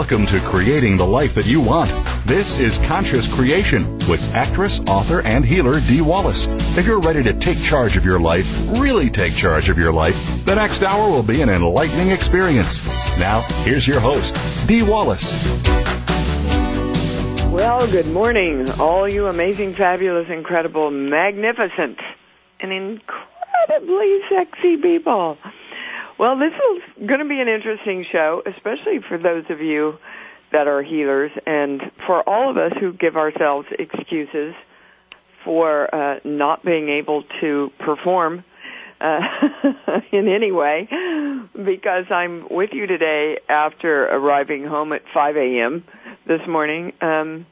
[0.00, 1.90] Welcome to Creating the Life That You Want.
[2.24, 6.46] This is Conscious Creation with actress, author, and healer Dee Wallace.
[6.78, 10.46] If you're ready to take charge of your life, really take charge of your life,
[10.46, 12.82] the next hour will be an enlightening experience.
[13.18, 14.34] Now, here's your host,
[14.66, 15.34] Dee Wallace.
[17.50, 21.98] Well, good morning, all you amazing, fabulous, incredible, magnificent,
[22.58, 25.36] and incredibly sexy people.
[26.20, 29.96] Well, this is going to be an interesting show, especially for those of you
[30.52, 34.54] that are healers and for all of us who give ourselves excuses
[35.46, 38.44] for uh, not being able to perform
[39.00, 39.20] uh,
[40.12, 40.86] in any way
[41.54, 45.84] because I'm with you today after arriving home at 5 a.m.
[46.26, 47.46] this morning um,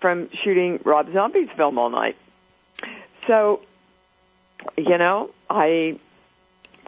[0.00, 2.16] from shooting Rob Zombie's film all night.
[3.28, 3.60] So,
[4.76, 6.00] you know, I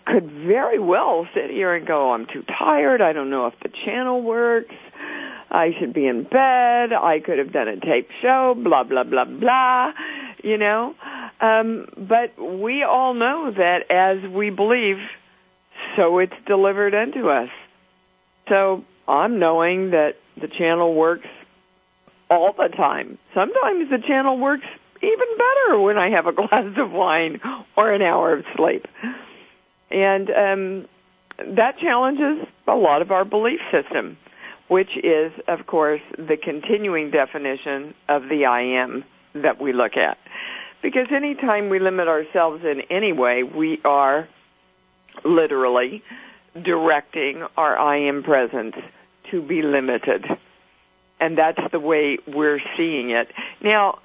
[0.07, 3.01] could very well sit here and go, I'm too tired.
[3.01, 4.75] I don't know if the channel works.
[5.51, 6.93] I should be in bed.
[6.93, 9.93] I could have done a tape show, blah, blah, blah, blah,
[10.43, 10.95] you know.
[11.41, 14.99] Um, but we all know that as we believe,
[15.97, 17.51] so it's delivered unto us.
[18.49, 21.29] So I'm knowing that the channel works
[22.29, 23.19] all the time.
[23.35, 24.67] Sometimes the channel works
[25.03, 27.41] even better when I have a glass of wine
[27.77, 28.87] or an hour of sleep.
[29.91, 30.89] And um,
[31.57, 34.17] that challenges a lot of our belief system,
[34.69, 40.19] which is, of course, the continuing definition of the I am that we look at.
[40.83, 44.29] Because anytime we limit ourselves in any way, we are
[45.25, 46.03] literally
[46.63, 48.77] directing our I am presence
[49.31, 50.25] to be limited.
[51.21, 53.29] And that's the way we're seeing it.
[53.63, 53.99] Now,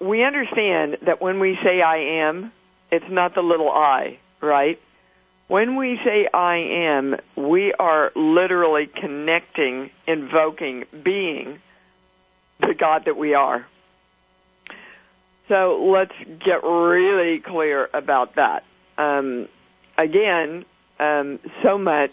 [0.00, 2.52] we understand that when we say I am,
[2.90, 4.78] it's not the little I right?
[5.48, 11.58] When we say I am, we are literally connecting, invoking, being
[12.60, 13.66] the God that we are.
[15.48, 16.14] So let's
[16.44, 18.62] get really clear about that.
[18.96, 19.48] Um,
[19.98, 20.64] again,
[21.00, 22.12] um, so much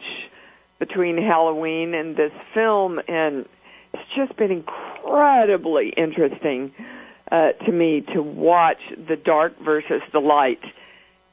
[0.80, 3.46] between Halloween and this film, and
[3.94, 6.72] it's just been incredibly interesting
[7.32, 10.62] uh, to me to watch the dark versus the light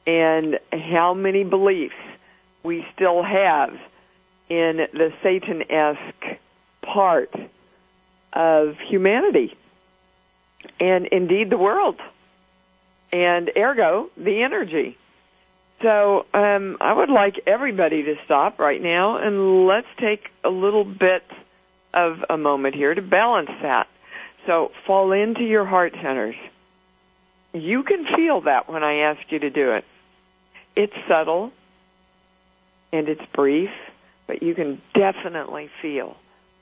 [0.05, 1.95] and how many beliefs
[2.63, 3.71] we still have
[4.49, 6.39] in the Satan-esque
[6.81, 7.33] part
[8.33, 9.55] of humanity
[10.79, 11.99] and indeed the world
[13.11, 14.97] and ergo the energy.
[15.81, 20.85] So um, I would like everybody to stop right now and let's take a little
[20.85, 21.23] bit
[21.93, 23.87] of a moment here to balance that.
[24.45, 26.35] So fall into your heart centers.
[27.53, 29.85] You can feel that when I ask you to do it.
[30.75, 31.51] It's subtle
[32.91, 33.69] and it's brief,
[34.27, 36.15] but you can definitely feel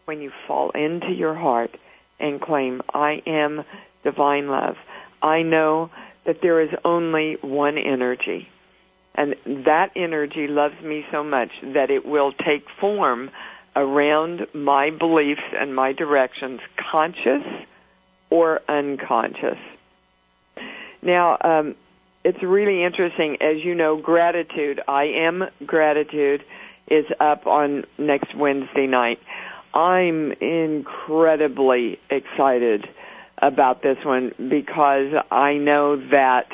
[0.06, 1.72] when you fall into your heart
[2.19, 3.63] and claim, I am
[4.03, 4.75] divine love.
[5.22, 5.90] I know
[6.25, 8.47] that there is only one energy.
[9.16, 9.35] And
[9.66, 13.30] that energy loves me so much that it will take form
[13.75, 16.62] around my beliefs and my directions,
[16.92, 17.44] conscious
[18.30, 19.57] or unconscious.
[21.01, 21.75] Now, um,
[22.24, 23.38] it's really interesting.
[23.42, 26.44] As you know, gratitude, I am gratitude,
[26.88, 29.20] is up on next Wednesday night.
[29.74, 32.88] I'm incredibly excited
[33.38, 36.48] about this one because I know that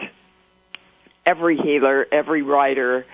[1.25, 3.05] every healer, every writer,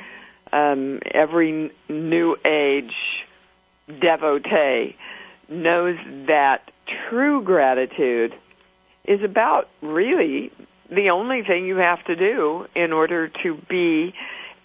[0.54, 2.94] um, every new age
[4.00, 4.96] devotee
[5.50, 5.98] knows
[6.28, 6.72] that
[7.10, 8.34] true gratitude
[9.04, 10.52] is about really
[10.90, 14.14] the only thing you have to do in order to be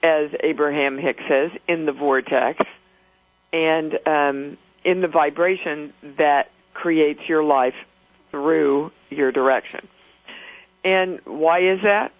[0.02, 2.61] as Abraham Hicks says, in the vortex
[3.52, 7.75] and um, in the vibration that creates your life
[8.31, 9.88] through your direction.
[10.84, 12.12] And why is that?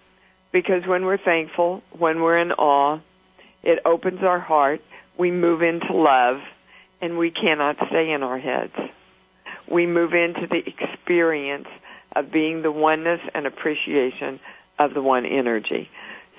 [0.51, 2.99] Because when we're thankful, when we're in awe,
[3.63, 4.81] it opens our heart,
[5.17, 6.41] we move into love,
[6.99, 8.73] and we cannot stay in our heads.
[9.69, 11.67] We move into the experience
[12.15, 14.39] of being the oneness and appreciation
[14.79, 15.89] of the one energy.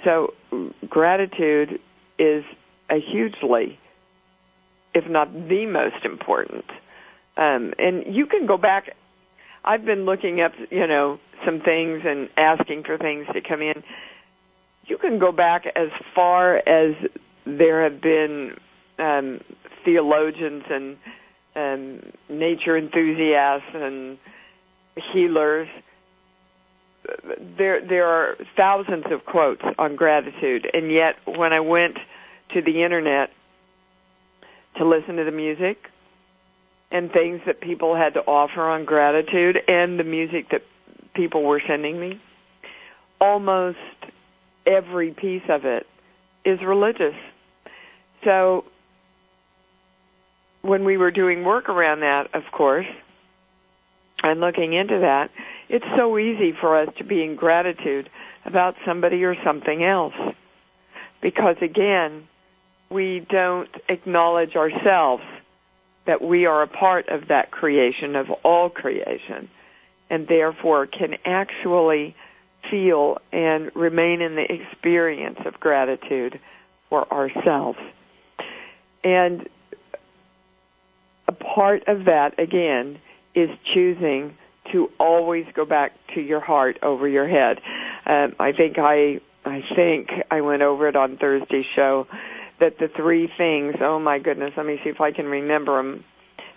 [0.04, 0.34] So
[0.88, 1.80] gratitude
[2.18, 2.44] is
[2.90, 3.78] a hugely,
[4.94, 6.64] if not the most important.
[7.36, 8.94] Um, and you can go back.
[9.64, 13.82] I've been looking up, you know, some things and asking for things to come in.
[14.86, 16.94] You can go back as far as
[17.46, 18.56] there have been
[18.98, 19.40] um,
[19.84, 20.96] theologians and
[21.54, 24.18] um, nature enthusiasts and
[25.12, 25.68] healers.
[27.58, 31.98] There, there are thousands of quotes on gratitude, and yet when I went
[32.54, 33.30] to the internet
[34.76, 35.88] to listen to the music
[36.90, 40.62] and things that people had to offer on gratitude and the music that
[41.14, 42.20] people were sending me,
[43.20, 43.78] almost
[44.66, 45.86] every piece of it
[46.44, 47.14] is religious.
[48.24, 48.64] So
[50.62, 52.86] when we were doing work around that, of course,
[54.22, 55.30] and looking into that,
[55.68, 58.08] it's so easy for us to be in gratitude
[58.44, 60.14] about somebody or something else.
[61.20, 62.28] Because again,
[62.90, 65.22] we don't acknowledge ourselves
[66.06, 69.48] that we are a part of that creation, of all creation,
[70.10, 72.14] and therefore can actually
[72.70, 76.38] feel and remain in the experience of gratitude
[76.90, 77.78] for ourselves.
[79.04, 79.48] And
[81.26, 83.00] a part of that, again,
[83.34, 84.36] is choosing
[84.72, 87.60] to always go back to your heart over your head.
[88.06, 92.06] Um, I think I, I think I went over it on Thursday's show
[92.60, 93.74] that the three things.
[93.80, 96.04] Oh my goodness, let me see if I can remember them.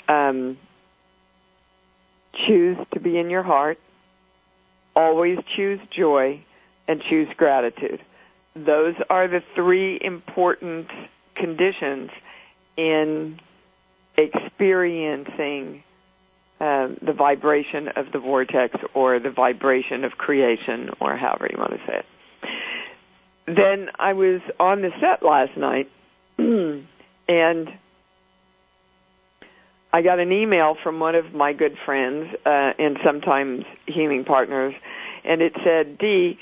[0.07, 0.57] Um,
[2.45, 3.79] choose to be in your heart.
[4.95, 6.41] Always choose joy,
[6.87, 8.01] and choose gratitude.
[8.55, 10.87] Those are the three important
[11.35, 12.09] conditions
[12.77, 13.39] in
[14.17, 15.83] experiencing
[16.65, 21.71] um, the vibration of the vortex or the vibration of creation or however you want
[21.73, 22.05] to say it.
[23.45, 25.91] Then I was on the set last night
[26.39, 27.69] and
[29.93, 34.73] I got an email from one of my good friends uh, and sometimes healing partners
[35.23, 36.39] and it said, "Dee,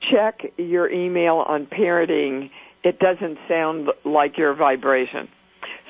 [0.00, 2.50] check your email on parenting.
[2.84, 5.28] It doesn't sound like your vibration.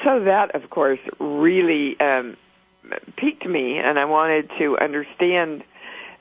[0.04, 2.36] So that, of course, really um,
[3.16, 5.64] piqued me, and I wanted to understand.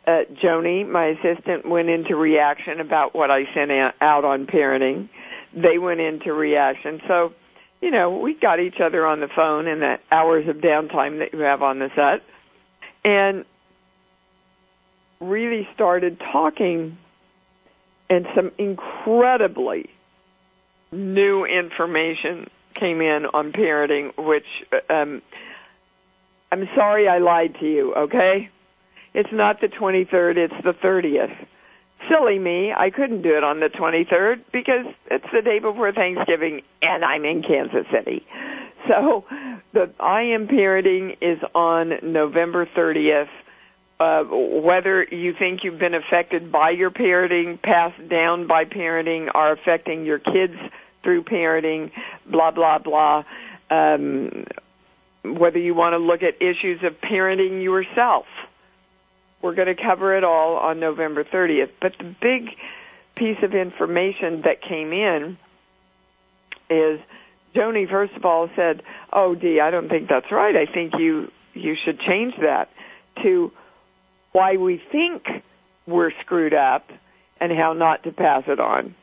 [0.05, 5.07] Uh, Joni, my assistant, went into reaction about what I sent out on parenting.
[5.55, 7.01] They went into reaction.
[7.07, 7.33] So,
[7.81, 11.33] you know, we got each other on the phone in the hours of downtime that
[11.33, 12.21] you have on the set,
[13.05, 13.45] and
[15.21, 16.97] really started talking
[18.09, 19.89] and some incredibly
[20.91, 24.45] new information came in on parenting, which
[24.89, 25.21] um,
[26.53, 27.95] I'm sorry I lied to you.
[27.95, 28.47] Okay,
[29.15, 31.35] it's not the 23rd; it's the 30th.
[32.07, 32.71] Silly me!
[32.71, 37.25] I couldn't do it on the 23rd because it's the day before Thanksgiving, and I'm
[37.25, 38.23] in Kansas City.
[38.87, 39.25] So
[39.73, 43.29] the I am parenting is on November 30th.
[43.99, 49.53] Uh, whether you think you've been affected by your parenting, passed down by parenting, are
[49.53, 50.57] affecting your kids
[51.01, 51.89] through parenting,
[52.29, 53.23] blah, blah, blah.
[53.71, 54.45] Um,
[55.23, 58.25] whether you want to look at issues of parenting yourself.
[59.41, 61.71] We're going to cover it all on November 30th.
[61.81, 62.49] But the big
[63.15, 65.37] piece of information that came in
[66.69, 66.99] is
[67.55, 70.55] Joni, first of all, said, "Oh, Dee, I don't think that's right.
[70.55, 72.69] I think you you should change that
[73.21, 73.51] to
[74.31, 75.27] why we think
[75.85, 76.89] we're screwed up
[77.39, 78.95] and how not to pass it on."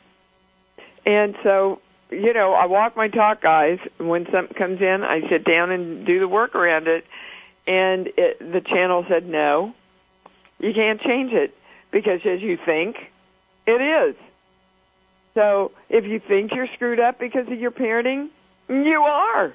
[1.07, 3.79] And so you know, I walk my talk, guys.
[3.99, 7.05] When something comes in, I sit down and do the work around it.
[7.67, 9.75] And it, the channel said, no,
[10.59, 11.57] you can't change it
[11.91, 12.97] because as you think,
[13.67, 14.17] it is.
[15.35, 18.29] So if you think you're screwed up because of your parenting,
[18.69, 19.53] you are.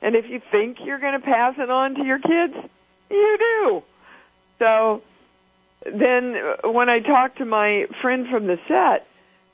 [0.00, 2.54] And if you think you're going to pass it on to your kids,
[3.10, 3.82] you do.
[4.58, 5.02] So
[5.84, 9.06] then when I talked to my friend from the set,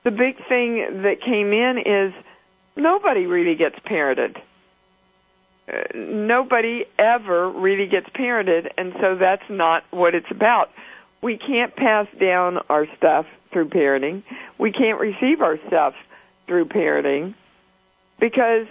[0.08, 2.14] the big thing that came in is
[2.76, 4.40] nobody really gets parented.
[5.70, 10.70] Uh, nobody ever really gets parented, and so that's not what it's about.
[11.20, 14.22] We can't pass down our stuff through parenting.
[14.56, 15.92] We can't receive our stuff
[16.46, 17.34] through parenting
[18.18, 18.66] because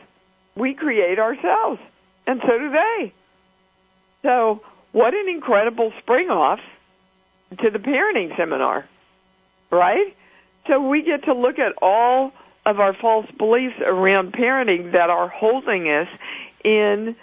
[0.55, 1.79] we create ourselves,
[2.25, 3.13] and so do they.
[4.23, 6.61] So, what an incredible spring off
[7.59, 8.89] to the parenting seminar,
[9.69, 10.15] right?
[10.67, 12.31] So we get to look at all
[12.65, 16.07] of our false beliefs around parenting that are holding us
[16.63, 17.15] in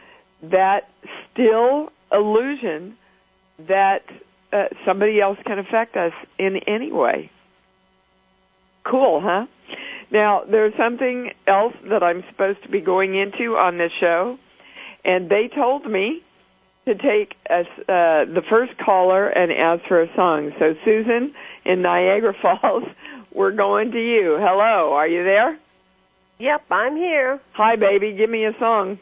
[0.42, 0.88] that
[1.32, 2.96] still illusion
[3.68, 4.02] that
[4.52, 7.30] uh, somebody else can affect us in any way.
[8.84, 9.46] Cool, huh?
[10.10, 14.38] Now, there's something else that I'm supposed to be going into on this show,
[15.04, 16.22] and they told me
[16.86, 20.52] to take as, uh, the first caller and ask for a song.
[20.58, 21.34] So, Susan
[21.64, 22.84] in Niagara Falls,
[23.34, 24.36] we're going to you.
[24.40, 25.58] Hello, are you there?
[26.38, 27.40] Yep, I'm here.
[27.52, 28.12] Hi, baby.
[28.16, 28.98] Give me a song.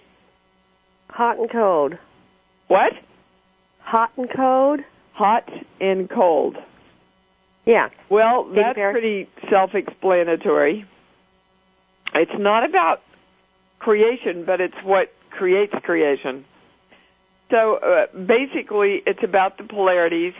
[1.09, 1.95] Hot and cold.
[2.69, 2.93] What?
[3.81, 4.81] Hot and cold?
[5.15, 5.49] Hot
[5.81, 6.57] and cold.
[7.67, 7.91] Yeah.
[8.11, 10.87] Well, that's pretty self-explanatory.
[12.15, 13.03] It's not about
[13.79, 16.45] creation, but it's what creates creation.
[17.51, 20.35] So uh, basically, it's about the polarities,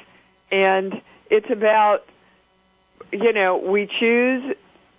[0.51, 0.95] and
[1.31, 2.01] it's about,
[3.11, 4.55] you know, we choose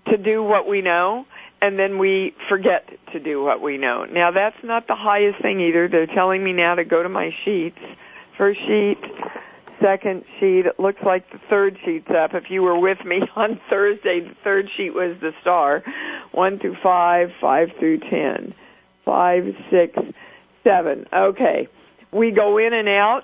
[0.07, 1.25] to do what we know,
[1.61, 4.05] and then we forget to do what we know.
[4.05, 5.87] Now, that's not the highest thing either.
[5.87, 7.79] They're telling me now to go to my sheets.
[8.37, 8.97] First sheet,
[9.81, 10.65] second sheet.
[10.65, 12.33] It looks like the third sheet's up.
[12.33, 15.83] If you were with me on Thursday, the third sheet was the star.
[16.31, 18.53] One through five, five through ten,
[19.05, 19.97] five, six,
[20.63, 21.05] seven.
[21.13, 21.67] Okay
[22.13, 23.23] we go in and out.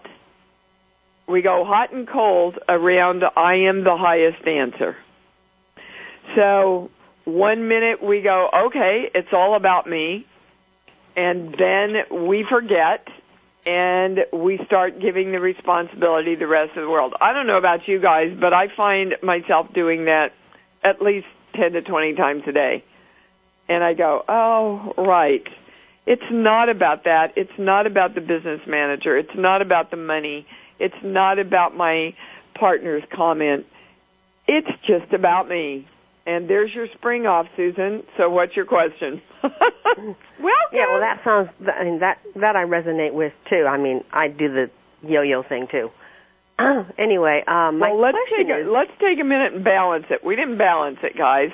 [1.30, 4.98] We go hot and cold around I am the highest answer.
[6.36, 6.90] So
[7.26, 10.26] one minute we go, okay, it's all about me.
[11.16, 13.08] And then we forget
[13.66, 17.14] and we start giving the responsibility to the rest of the world.
[17.22, 20.34] I don't know about you guys, but I find myself doing that
[20.84, 22.84] at least 10 to 20 times a day.
[23.68, 25.46] And I go, oh, right.
[26.08, 27.34] It's not about that.
[27.36, 29.16] It's not about the business manager.
[29.16, 30.48] It's not about the money.
[30.80, 32.16] It's not about my
[32.56, 33.66] partner's comment.
[34.48, 35.88] It's just about me.
[36.26, 38.04] And there's your spring off, Susan.
[38.18, 39.22] So what's your question?
[39.44, 41.50] well, yeah, well, that sounds.
[41.68, 43.66] I mean, that that I resonate with too.
[43.68, 44.70] I mean, I do the
[45.02, 45.90] yo-yo thing too.
[47.00, 50.24] anyway, um, well, let's take is, a, let's take a minute and balance it.
[50.24, 51.50] We didn't balance it, guys.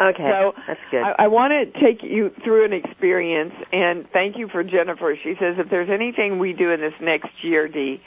[0.00, 1.02] Okay, so that's good.
[1.02, 5.16] I, I want to take you through an experience, and thank you for Jennifer.
[5.22, 8.00] She says if there's anything we do in this next year, Dee,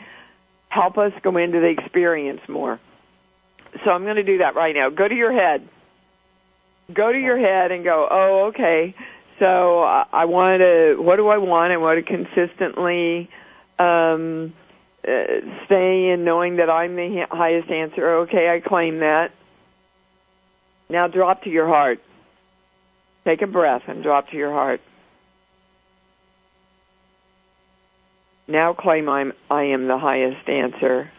[0.76, 2.80] help us go into the experience more.
[3.84, 4.90] So I'm going to do that right now.
[4.90, 5.68] Go to your head.
[6.94, 8.94] Go to your head and go, oh, okay.
[9.40, 11.72] So I, want to, what do I want?
[11.72, 13.30] I want to consistently
[13.80, 14.54] um,
[15.08, 18.20] uh, stay in knowing that I'm the highest answer.
[18.20, 19.32] Okay, I claim that.
[20.90, 22.00] Now drop to your heart.
[23.26, 24.82] Take a breath and drop to your heart.
[28.48, 31.12] Now claim I'm, I am the highest answer,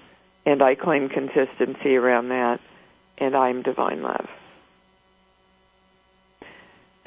[0.45, 2.61] and I claim consistency around that,
[3.19, 4.29] and I'm divine love.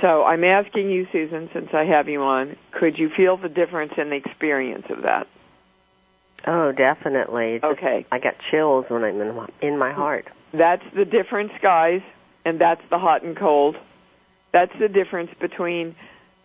[0.02, 3.94] So I'm asking you, Susan, since I have you on, could you feel the difference
[3.98, 5.28] in the experience of that?
[6.48, 7.60] Oh, definitely.
[7.62, 8.06] Okay.
[8.10, 10.26] I got chills when I'm in my, in my heart.
[10.54, 12.02] That's the difference, guys
[12.46, 13.76] and that's the hot and cold.
[14.52, 15.96] That's the difference between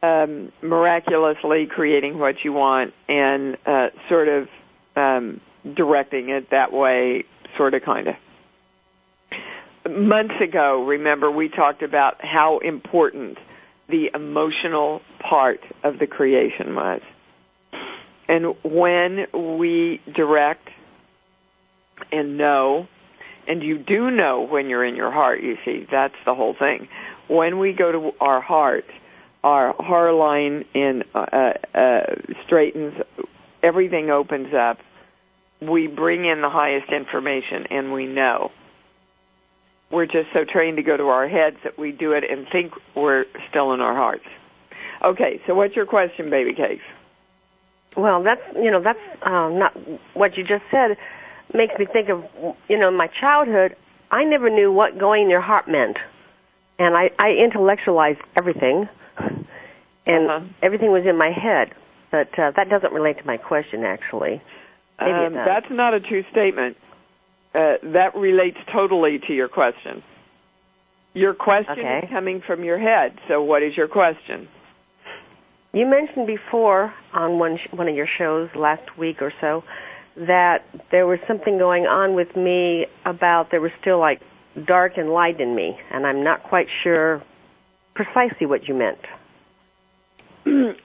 [0.04, 4.48] um, miraculously creating what you want and uh, sort of
[4.96, 5.40] um,
[5.74, 7.24] directing it that way,
[7.56, 8.14] sort of, kind of.
[9.90, 13.38] Months ago, remember, we talked about how important
[13.88, 17.02] the emotional part of the creation was.
[18.28, 19.26] And when
[19.58, 20.68] we direct
[22.10, 22.88] and know
[23.46, 25.86] and you do know when you're in your heart, you see.
[25.90, 26.88] That's the whole thing.
[27.28, 28.86] When we go to our heart,
[29.44, 32.94] our heart line in, uh, uh, straightens,
[33.62, 34.78] everything opens up.
[35.60, 38.50] We bring in the highest information and we know.
[39.90, 42.72] We're just so trained to go to our heads that we do it and think
[42.96, 44.24] we're still in our hearts.
[45.02, 46.82] Okay, so what's your question, baby cakes?
[47.96, 49.76] Well, that's you know that's um, not
[50.14, 50.96] what you just said
[51.52, 52.24] makes me think of
[52.68, 53.76] you know my childhood.
[54.10, 55.98] I never knew what going in your heart meant,
[56.78, 58.88] and I, I intellectualized everything,
[60.06, 60.46] and uh-huh.
[60.62, 61.74] everything was in my head.
[62.10, 64.40] But uh, that doesn't relate to my question, actually.
[64.98, 66.76] Um, that's not a true statement.
[67.54, 70.02] Uh, that relates totally to your question.
[71.12, 72.00] Your question okay.
[72.04, 73.18] is coming from your head.
[73.28, 74.48] So, what is your question?
[75.72, 79.64] You mentioned before on one sh- one of your shows last week or so
[80.16, 84.20] that there was something going on with me about there was still like
[84.66, 87.22] dark and light in me, and I'm not quite sure
[87.94, 88.98] precisely what you meant.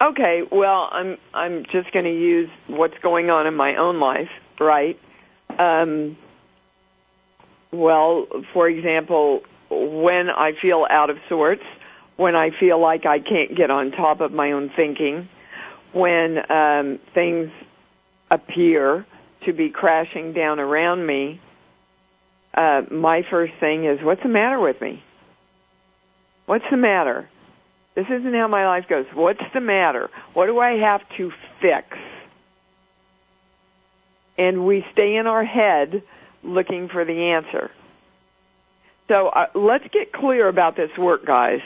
[0.02, 4.30] Okay, well, I'm I'm just going to use what's going on in my own life,
[4.60, 5.00] right?
[5.58, 6.18] Um,
[7.72, 11.64] well, for example, when I feel out of sorts,
[12.18, 15.30] when I feel like I can't get on top of my own thinking,
[15.94, 17.52] when um, things
[18.32, 19.06] appear
[19.46, 21.40] to be crashing down around me,
[22.54, 25.04] uh, my first thing is, what's the matter with me?
[26.46, 27.30] What's the matter?
[28.00, 29.08] This isn't how my life goes.
[29.14, 30.10] What's the matter?
[30.34, 31.86] What do I have to fix?
[34.38, 36.02] And we stay in our head
[36.42, 37.72] looking for the answer.
[39.10, 41.60] So uh, let's get clear about this work, guys.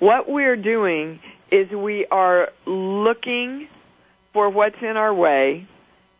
[0.00, 1.20] What we're doing
[1.52, 3.68] is we are looking
[4.32, 5.68] for what's in our way,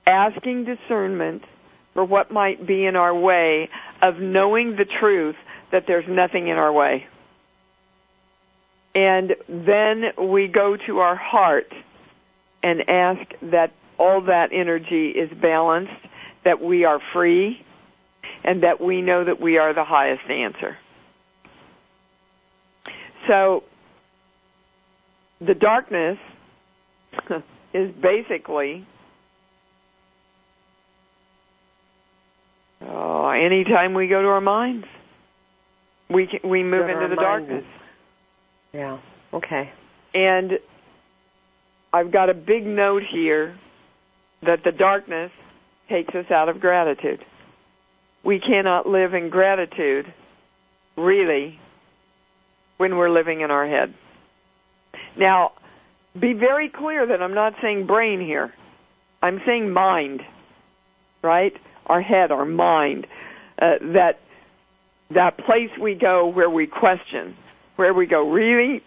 [0.07, 1.43] asking discernment
[1.95, 3.69] for what might be in our way
[4.01, 5.35] of knowing the truth
[5.73, 7.09] that there's nothing in our way.
[8.95, 11.73] And then we go to our heart
[12.63, 15.93] and ask that all that energy is balanced,
[16.45, 17.65] that we are free,
[18.45, 20.77] and that we know that we are the highest answer.
[23.29, 23.65] So,
[25.41, 26.19] the darkness
[27.75, 28.87] is basically
[32.83, 34.87] oh, anytime we go to our minds,
[36.11, 37.65] we can, we move into the darkness.
[38.73, 38.99] Yeah.
[39.33, 39.71] Okay.
[40.14, 40.59] And
[41.93, 43.59] I've got a big note here
[44.43, 45.31] that the darkness
[45.88, 47.25] takes us out of gratitude.
[48.25, 50.12] We cannot live in gratitude,
[50.97, 51.59] really,
[52.79, 53.95] when we're living in our head.
[55.19, 55.52] Now,
[56.19, 58.52] be very clear that I'm not saying brain here.
[59.23, 60.23] I'm saying mind,
[61.23, 61.52] right?
[61.87, 63.07] Our head, our mind.
[63.61, 64.19] Uh, that
[65.11, 67.37] that place we go where we question,
[67.83, 68.81] where we go, really,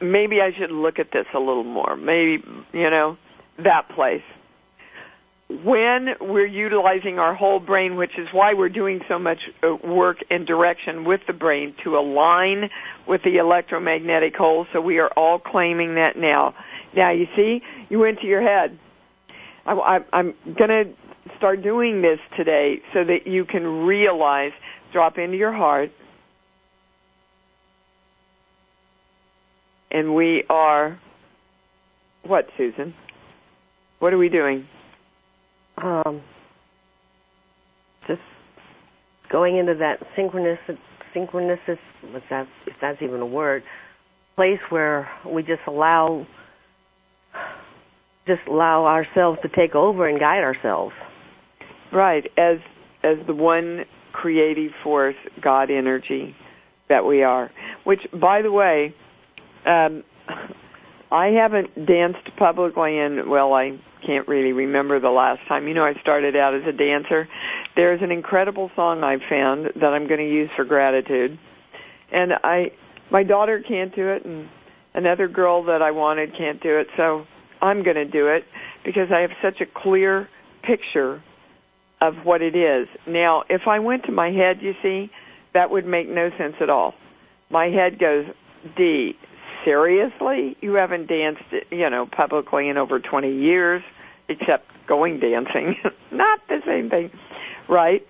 [0.00, 1.96] maybe I should look at this a little more.
[1.96, 3.18] Maybe, you know,
[3.58, 4.22] that place.
[5.50, 10.24] When we're utilizing our whole brain, which is why we're doing so much uh, work
[10.30, 12.70] and direction with the brain to align
[13.06, 16.54] with the electromagnetic whole, so we are all claiming that now.
[16.96, 18.78] Now, you see, you went to your head.
[19.66, 20.84] I, I, I'm going to
[21.36, 24.52] start doing this today so that you can realize,
[24.90, 25.90] drop into your heart,
[29.92, 30.98] and we are
[32.24, 32.94] what, Susan?
[33.98, 34.66] What are we doing?
[35.76, 36.22] Um,
[38.06, 38.20] just
[39.30, 40.58] going into that synchronous,
[41.12, 41.58] synchronous,
[42.10, 43.62] what's that, if that's even a word,
[44.36, 46.26] place where we just allow,
[48.26, 50.94] just allow ourselves to take over and guide ourselves.
[51.92, 52.58] Right, as
[53.02, 56.34] as the one creative force, God energy
[56.88, 57.50] that we are.
[57.84, 58.94] Which, by the way,
[59.66, 60.04] um,
[61.10, 65.68] I haven't danced publicly in, well, I can't really remember the last time.
[65.68, 67.28] You know, I started out as a dancer.
[67.76, 71.38] There's an incredible song I found that I'm going to use for gratitude.
[72.10, 72.72] And I,
[73.10, 74.48] my daughter can't do it and
[74.94, 76.86] another girl that I wanted can't do it.
[76.96, 77.26] So
[77.60, 78.44] I'm going to do it
[78.84, 80.28] because I have such a clear
[80.62, 81.22] picture
[82.00, 82.88] of what it is.
[83.06, 85.10] Now, if I went to my head, you see,
[85.54, 86.94] that would make no sense at all.
[87.50, 88.26] My head goes,
[88.76, 89.16] Dee,
[89.64, 90.56] seriously?
[90.60, 93.82] You haven't danced, you know, publicly in over 20 years,
[94.28, 95.76] except going dancing.
[96.10, 97.10] not the same thing,
[97.68, 98.06] right?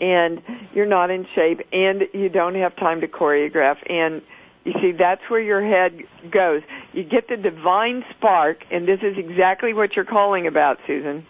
[0.00, 0.42] And
[0.74, 3.78] you're not in shape, and you don't have time to choreograph.
[3.88, 4.22] And
[4.64, 6.62] you see, that's where your head goes.
[6.92, 11.26] You get the divine spark, and this is exactly what you're calling about, Susan.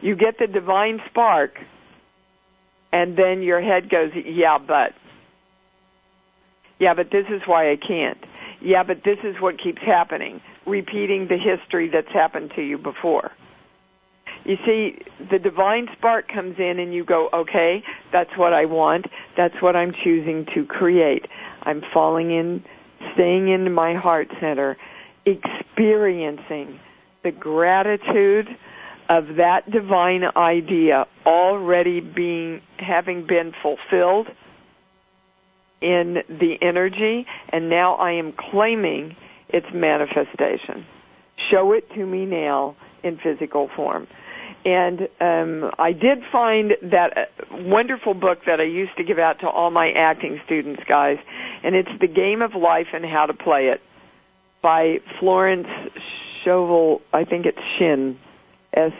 [0.00, 1.60] You get the divine spark,
[2.92, 4.94] and then your head goes, yeah, but.
[6.80, 8.18] Yeah, but this is why I can't.
[8.60, 10.40] Yeah, but this is what keeps happening.
[10.66, 13.30] Repeating the history that's happened to you before.
[14.44, 14.98] You see,
[15.30, 19.06] the divine spark comes in and you go, okay, that's what I want.
[19.36, 21.26] That's what I'm choosing to create.
[21.62, 22.64] I'm falling in,
[23.14, 24.78] staying in my heart center,
[25.26, 26.80] experiencing
[27.22, 28.48] the gratitude
[29.10, 34.28] of that divine idea already being, having been fulfilled
[35.80, 39.16] in the energy, and now I am claiming
[39.48, 40.86] its manifestation.
[41.50, 44.06] Show it to me now in physical form.
[44.64, 49.40] And um, I did find that uh, wonderful book that I used to give out
[49.40, 51.16] to all my acting students, guys,
[51.64, 53.80] and it's The Game of Life and How to Play It
[54.62, 55.66] by Florence
[56.42, 57.00] Scovel.
[57.12, 58.18] I think it's Shinn.
[58.72, 58.92] S.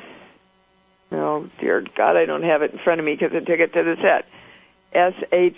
[1.12, 3.72] Oh dear God, I don't have it in front of me because I took it
[3.74, 4.24] to the set.
[4.92, 5.56] S H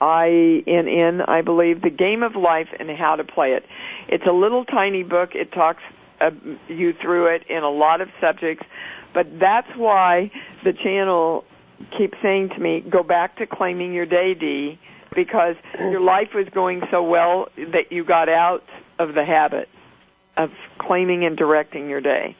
[0.00, 3.64] I-N-N, I believe, The Game of Life and How to Play It.
[4.08, 5.34] It's a little tiny book.
[5.34, 5.82] It talks
[6.20, 6.30] uh,
[6.68, 8.64] you through it in a lot of subjects,
[9.14, 10.30] but that's why
[10.64, 11.44] the channel
[11.96, 14.78] keeps saying to me, go back to claiming your day, Dee,
[15.14, 18.64] because your life was going so well that you got out
[18.98, 19.68] of the habit
[20.36, 22.36] of claiming and directing your day.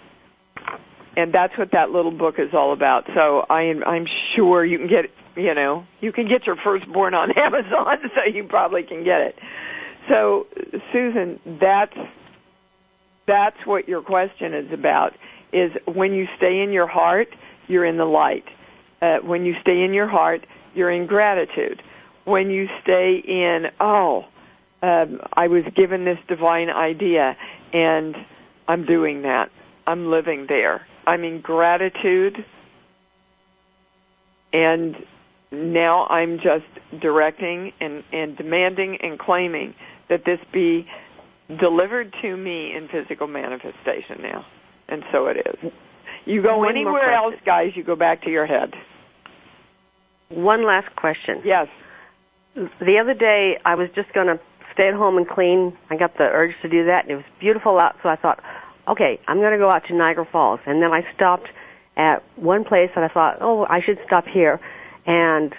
[1.16, 3.06] And that's what that little book is all about.
[3.14, 5.06] So I am, I'm sure you can get,
[5.38, 9.38] you know, you can get your firstborn on Amazon, so you probably can get it.
[10.08, 10.46] So,
[10.92, 11.96] Susan, that's,
[13.26, 15.14] that's what your question is about,
[15.52, 17.28] is when you stay in your heart,
[17.68, 18.44] you're in the light.
[19.00, 21.82] Uh, when you stay in your heart, you're in gratitude.
[22.24, 24.26] When you stay in, oh,
[24.82, 27.36] um, I was given this divine idea
[27.72, 28.16] and
[28.66, 29.50] I'm doing that.
[29.86, 30.86] I'm living there.
[31.06, 32.44] I'm in gratitude
[34.52, 34.96] and
[35.50, 36.66] now I'm just
[37.00, 39.74] directing and, and demanding and claiming
[40.08, 40.86] that this be
[41.60, 44.44] delivered to me in physical manifestation now.
[44.88, 45.72] And so it is.
[46.26, 48.74] You go One anywhere else, guys, you go back to your head.
[50.28, 51.40] One last question.
[51.44, 51.68] Yes.
[52.54, 54.38] The other day, I was just going to
[54.74, 55.76] stay at home and clean.
[55.90, 58.42] I got the urge to do that, and it was beautiful out, so I thought,
[58.86, 60.60] okay, I'm going to go out to Niagara Falls.
[60.66, 61.48] And then I stopped
[61.96, 64.60] at one place, and I thought, oh, I should stop here,
[65.08, 65.54] and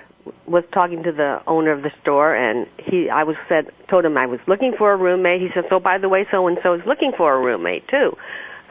[0.45, 4.15] was talking to the owner of the store, and he, I was said, told him
[4.15, 5.41] I was looking for a roommate.
[5.41, 8.15] He said, so by the way, so and so is looking for a roommate too.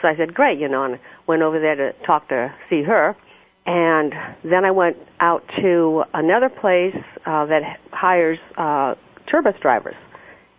[0.00, 3.16] So I said, great, you know, and went over there to talk to see her.
[3.66, 4.14] And
[4.44, 8.94] then I went out to another place uh, that hires uh,
[9.26, 9.96] tour bus drivers.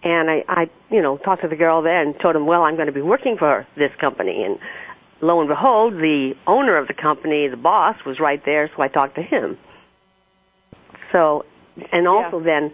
[0.03, 2.75] And I, I, you know, talked to the girl there and told him, well, I'm
[2.75, 4.43] going to be working for this company.
[4.43, 4.59] And
[5.21, 8.89] lo and behold, the owner of the company, the boss, was right there, so I
[8.89, 9.57] talked to him.
[11.11, 11.45] So,
[11.91, 12.43] and also Yeah.
[12.45, 12.73] then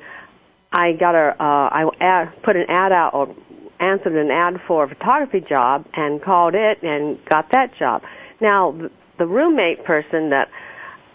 [0.72, 3.34] I got a, uh, I ad, put an ad out or
[3.80, 8.04] answered an ad for a photography job and called it and got that job.
[8.42, 10.50] Now, th- the roommate person that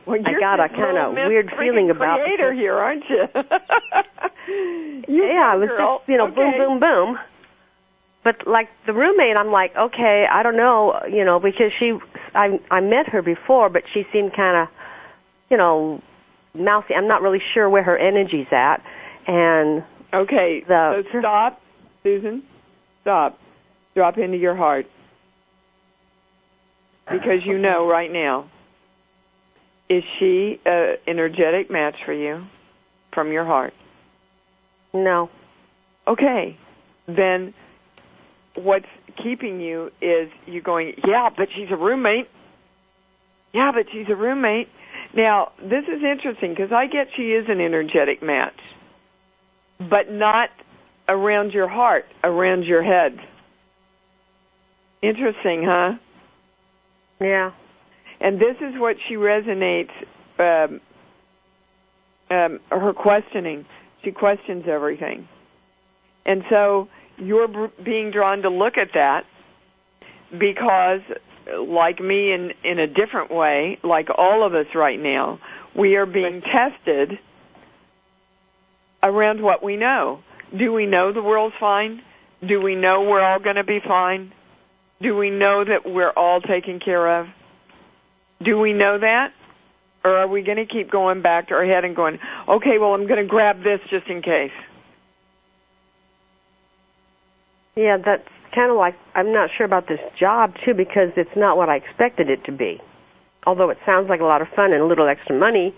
[0.07, 3.29] Well, I you're got a little Miss weird feeling about- creator here, aren't you?
[5.09, 5.99] you yeah, it was girl.
[5.99, 6.35] just you know okay.
[6.59, 7.19] boom boom boom.
[8.23, 11.99] But like the roommate, I'm like, okay, I don't know, you know, because she,
[12.35, 14.69] I I met her before, but she seemed kind of,
[15.51, 16.03] you know,
[16.55, 16.95] mousy.
[16.95, 18.83] I'm not really sure where her energy's at,
[19.27, 21.61] and Okay, The- so stop,
[22.03, 22.43] Susan.
[23.03, 23.39] Stop.
[23.95, 24.87] Drop into your heart.
[27.11, 28.47] Because you know right now,
[29.89, 32.45] is she an energetic match for you
[33.13, 33.75] from your heart?
[34.93, 35.29] no,
[36.09, 36.57] Okay,
[37.07, 37.55] then
[38.57, 42.29] what's keeping you is you going, yeah, but she's a roommate.
[43.53, 44.69] Yeah, but she's a roommate.
[45.15, 48.59] Now, this is interesting because I get she is an energetic match,
[49.79, 50.51] but not
[51.09, 53.19] around your heart, around your head.
[55.03, 55.95] Interesting, huh?
[57.21, 57.53] yeah,
[58.21, 59.91] And this is what she resonates,
[60.39, 60.81] um,
[62.31, 63.67] um, her questioning.
[64.05, 65.29] She questions everything.
[66.25, 69.25] And so you're being drawn to look at that
[70.39, 71.01] because,
[71.59, 75.41] like me in, in a different way, like all of us right now,
[75.77, 77.19] we are being tested
[79.03, 80.21] around what we know.
[80.57, 82.03] Do we know the world's fine?
[82.47, 84.33] Do we know we're all going to be fine?
[85.01, 87.29] Do we know that we're all taken care of?
[88.43, 89.33] Do we know that?
[90.05, 92.95] Or are we going to keep going back to our head and going, okay, well,
[92.95, 94.53] I'm going to grab this just in case?
[97.77, 97.97] yeah.
[97.99, 101.69] That's kind of like I'm not sure about this job too because it's not what
[101.69, 102.81] I expected it to be.
[103.47, 105.75] Although it sounds like a lot of fun and a little extra money,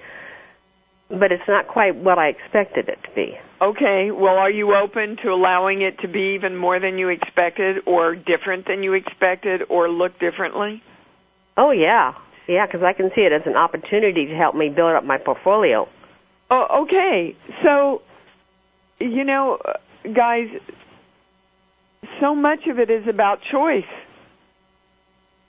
[1.08, 3.38] but it's not quite what I expected it to be.
[3.60, 7.76] Okay, well, are you open to allowing it to be even more than you expected
[7.86, 10.82] or different than you expected or look differently?
[11.56, 12.14] Oh yeah,
[12.48, 15.18] yeah, because I can see it as an opportunity to help me build up my
[15.18, 15.88] portfolio.
[16.50, 17.36] Oh, okay.
[17.62, 18.02] So,
[18.98, 19.58] you know,
[20.14, 20.48] guys,
[22.20, 23.84] so much of it is about choice.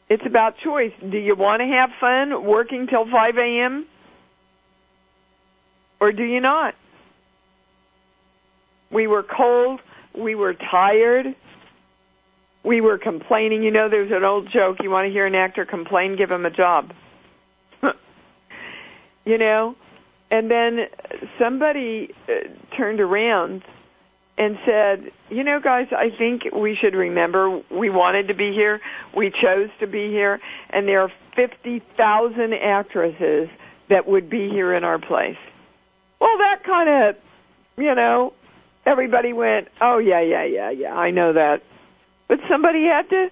[0.10, 0.92] It's about choice.
[1.00, 3.88] Do you want to have fun working till 5 a.m.?
[6.00, 6.76] Or do you not?
[8.92, 9.80] We were cold.
[10.18, 11.36] We were tired.
[12.64, 13.64] We were complaining.
[13.64, 14.78] You know, there's an old joke.
[14.82, 16.16] You want to hear an actor complain?
[16.16, 16.94] Give him a job.
[19.26, 19.76] you know?
[20.30, 20.88] And then
[21.40, 23.64] somebody uh, turned around
[24.38, 28.82] and said, you know, guys, I think we should remember we wanted to be here.
[29.16, 30.40] We chose to be here.
[30.70, 33.50] And there are 50,000 actresses
[33.90, 35.38] that would be here in our place.
[36.20, 37.16] Well, that kind of
[37.78, 38.34] you know,
[38.86, 41.64] everybody went, oh yeah, yeah, yeah, yeah, I know that.
[42.28, 43.30] But somebody had to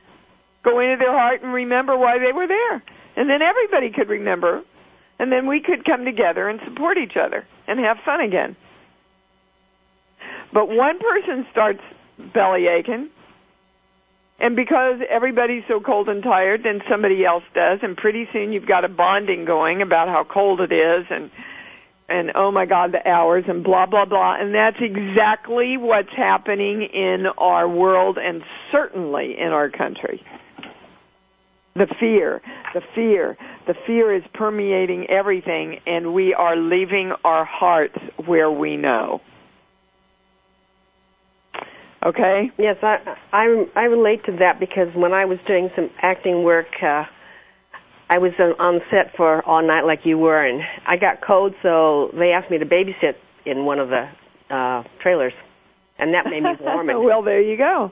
[0.64, 2.84] go into their heart and remember why they were there.
[3.16, 4.64] And then everybody could remember.
[5.20, 8.56] And then we could come together and support each other and have fun again.
[10.54, 11.82] But one person starts
[12.34, 13.10] belly aching,
[14.42, 18.66] and because everybody's so cold and tired, then somebody else does, and pretty soon you've
[18.66, 21.30] got a bonding going about how cold it is and
[22.10, 24.36] and oh my god the hours and blah blah blah.
[24.36, 30.24] And that's exactly what's happening in our world and certainly in our country.
[31.76, 32.42] The fear
[32.74, 33.38] the fear
[33.68, 39.22] the fear is permeating everything and we are leaving our hearts where we know
[42.06, 42.98] okay Yes, I
[43.32, 47.06] I I relate to that because when I was doing some acting work, uh,
[48.10, 51.54] I was on, on set for all night like you were, and I got cold,
[51.64, 54.10] so they asked me to babysit in one of the
[54.54, 55.34] uh, trailers,
[55.98, 56.90] and that made me warm.
[56.90, 57.92] And well there you go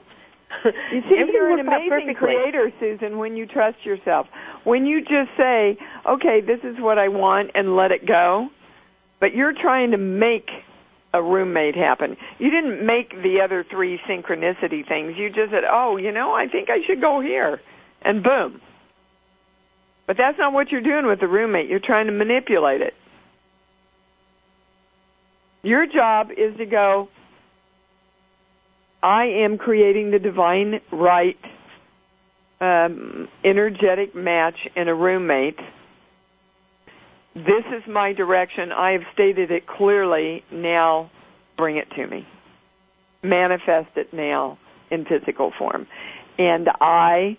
[0.64, 4.26] You see, Everything you're an worked amazing creator, Susan, when you trust yourself.
[4.64, 8.48] When you just say, okay, this is what I want and let it go.
[9.20, 10.48] But you're trying to make
[11.12, 12.16] a roommate happen.
[12.38, 15.16] You didn't make the other three synchronicity things.
[15.16, 17.60] You just said, oh, you know, I think I should go here.
[18.02, 18.60] And boom.
[20.06, 21.68] But that's not what you're doing with the roommate.
[21.68, 22.94] You're trying to manipulate it.
[25.62, 27.08] Your job is to go,
[29.02, 31.38] I am creating the divine right
[32.60, 35.58] um, energetic match in a roommate.
[37.34, 38.72] This is my direction.
[38.72, 40.44] I have stated it clearly.
[40.50, 41.10] Now
[41.56, 42.26] bring it to me.
[43.22, 44.58] Manifest it now
[44.90, 45.86] in physical form.
[46.38, 47.36] And I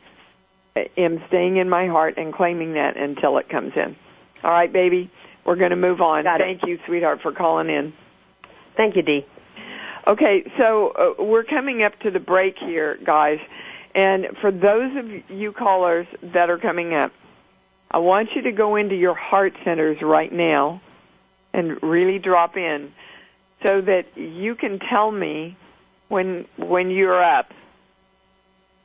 [0.97, 3.95] am staying in my heart and claiming that until it comes in.
[4.43, 5.11] All right, baby.
[5.45, 6.23] We're going to move on.
[6.23, 6.43] Got it.
[6.45, 7.93] Thank you, sweetheart, for calling in.
[8.77, 9.25] Thank you, Dee.
[10.07, 13.39] Okay, so uh, we're coming up to the break here, guys.
[13.93, 17.11] And for those of you callers that are coming up,
[17.91, 20.81] I want you to go into your heart centers right now
[21.53, 22.93] and really drop in
[23.65, 25.57] so that you can tell me
[26.07, 27.51] when when you're up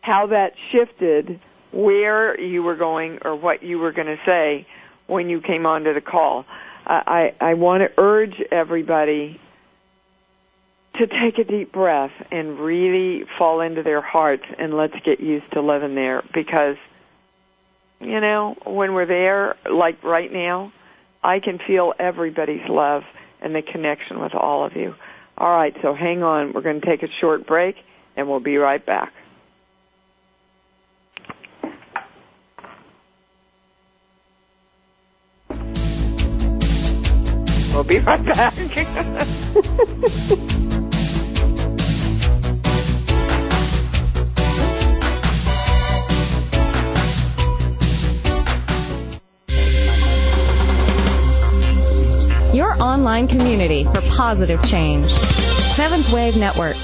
[0.00, 1.40] how that shifted
[1.72, 4.66] where you were going or what you were going to say
[5.06, 6.44] when you came onto the call.
[6.86, 9.40] I, I, I want to urge everybody
[10.94, 15.50] to take a deep breath and really fall into their hearts and let's get used
[15.52, 16.76] to living there because
[18.00, 20.72] you know when we're there like right now
[21.22, 23.02] i can feel everybody's love
[23.40, 24.94] and the connection with all of you.
[25.38, 26.52] All right so hang on.
[26.52, 27.76] We're going to take a short break
[28.16, 29.12] and we'll be right back.
[37.72, 38.54] We'll be right back
[53.16, 55.10] online community for positive change.
[55.74, 56.76] Seventh Wave Network.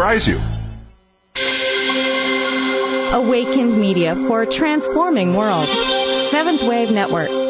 [0.27, 0.39] you.
[3.13, 5.69] Awakened Media for a transforming world.
[6.31, 7.40] Seventh Wave Network.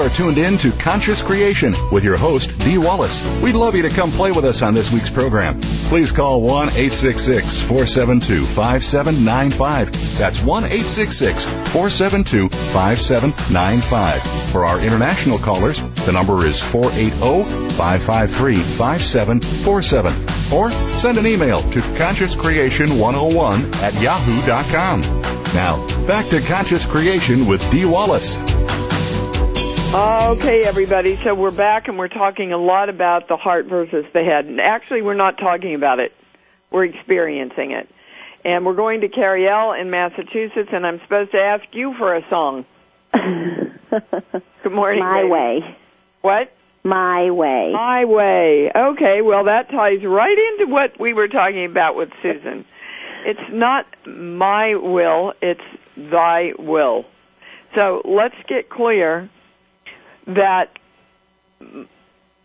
[0.00, 3.20] Are tuned in to Conscious Creation with your host, Dee Wallace.
[3.42, 5.60] We'd love you to come play with us on this week's program.
[5.60, 10.18] Please call 1 866 472 5795.
[10.18, 14.22] That's 1 866 472 5795.
[14.50, 20.56] For our international callers, the number is 480 553 5747.
[20.56, 25.02] Or send an email to consciouscreation101 at yahoo.com.
[25.52, 28.34] Now, Back to Conscious Creation with Dee Wallace.
[29.92, 31.18] Okay, everybody.
[31.24, 34.44] So we're back and we're talking a lot about the heart versus the head.
[34.44, 36.12] And actually, we're not talking about it.
[36.70, 37.88] We're experiencing it.
[38.44, 42.24] And we're going to Cariel in Massachusetts, and I'm supposed to ask you for a
[42.30, 42.66] song.
[43.12, 45.02] Good morning.
[45.02, 45.28] My baby.
[45.28, 45.76] way.
[46.20, 46.52] What?
[46.84, 47.72] My way.
[47.72, 48.70] My way.
[48.70, 52.64] Okay, well that ties right into what we were talking about with Susan.
[53.26, 55.60] It's not my will, it's
[55.96, 57.06] thy will.
[57.74, 59.28] So let's get clear
[60.26, 60.70] that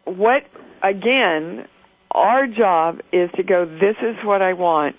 [0.05, 0.43] what,
[0.81, 1.67] again,
[2.11, 4.95] our job is to go, this is what I want.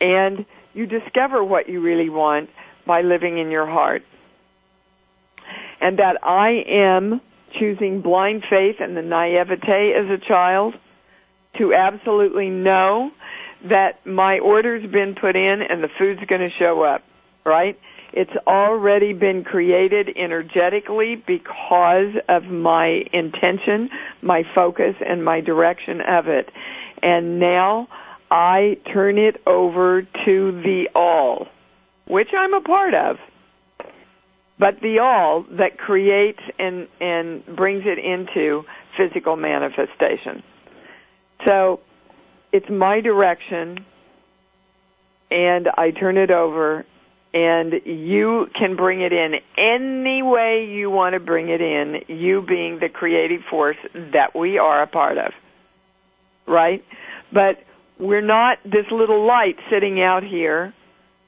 [0.00, 2.50] And you discover what you really want
[2.86, 4.02] by living in your heart.
[5.80, 7.20] And that I am
[7.58, 10.74] choosing blind faith and the naivete as a child
[11.56, 13.10] to absolutely know
[13.64, 17.02] that my order's been put in and the food's going to show up,
[17.44, 17.78] right?
[18.12, 23.90] It's already been created energetically because of my intention,
[24.22, 26.50] my focus, and my direction of it.
[27.02, 27.88] And now
[28.30, 31.48] I turn it over to the all,
[32.06, 33.18] which I'm a part of
[34.58, 38.64] but the all that creates and and brings it into
[38.96, 40.42] physical manifestation.
[41.46, 41.80] So
[42.52, 43.84] it's my direction
[45.30, 46.84] and I turn it over
[47.34, 52.42] and you can bring it in any way you want to bring it in, you
[52.42, 53.76] being the creative force
[54.12, 55.32] that we are a part of.
[56.46, 56.84] Right?
[57.32, 57.62] But
[57.98, 60.72] we're not this little light sitting out here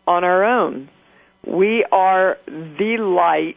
[0.07, 0.89] on our own
[1.47, 3.57] we are the light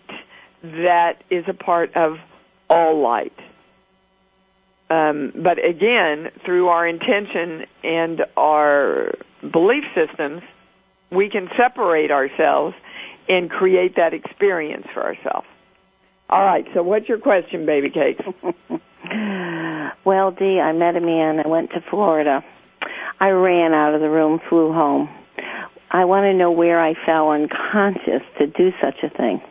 [0.61, 2.17] that is a part of
[2.69, 3.33] all light.
[4.89, 10.43] Um, but again, through our intention and our belief systems,
[11.13, 12.75] we can separate ourselves
[13.29, 15.47] and create that experience for ourselves.
[16.29, 18.23] All right, so what's your question, baby cakes?
[20.03, 21.39] well, Dee, I met a man.
[21.39, 22.43] I went to Florida.
[23.19, 25.09] I ran out of the room, flew home.
[25.91, 29.41] I want to know where I fell unconscious to do such a thing.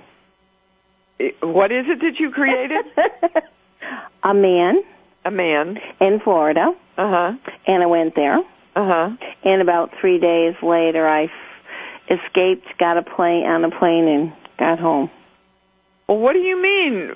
[1.40, 2.85] What is it that you created?
[4.25, 4.83] a man.
[5.25, 5.79] A man.
[6.01, 6.75] In Florida.
[6.98, 7.33] Uh huh.
[7.66, 8.38] And I went there.
[8.38, 8.42] Uh
[8.75, 9.11] huh.
[9.44, 11.31] And about three days later, I
[12.11, 15.11] escaped, got a plane on a plane, and got home.
[16.09, 17.12] Well, what do you mean?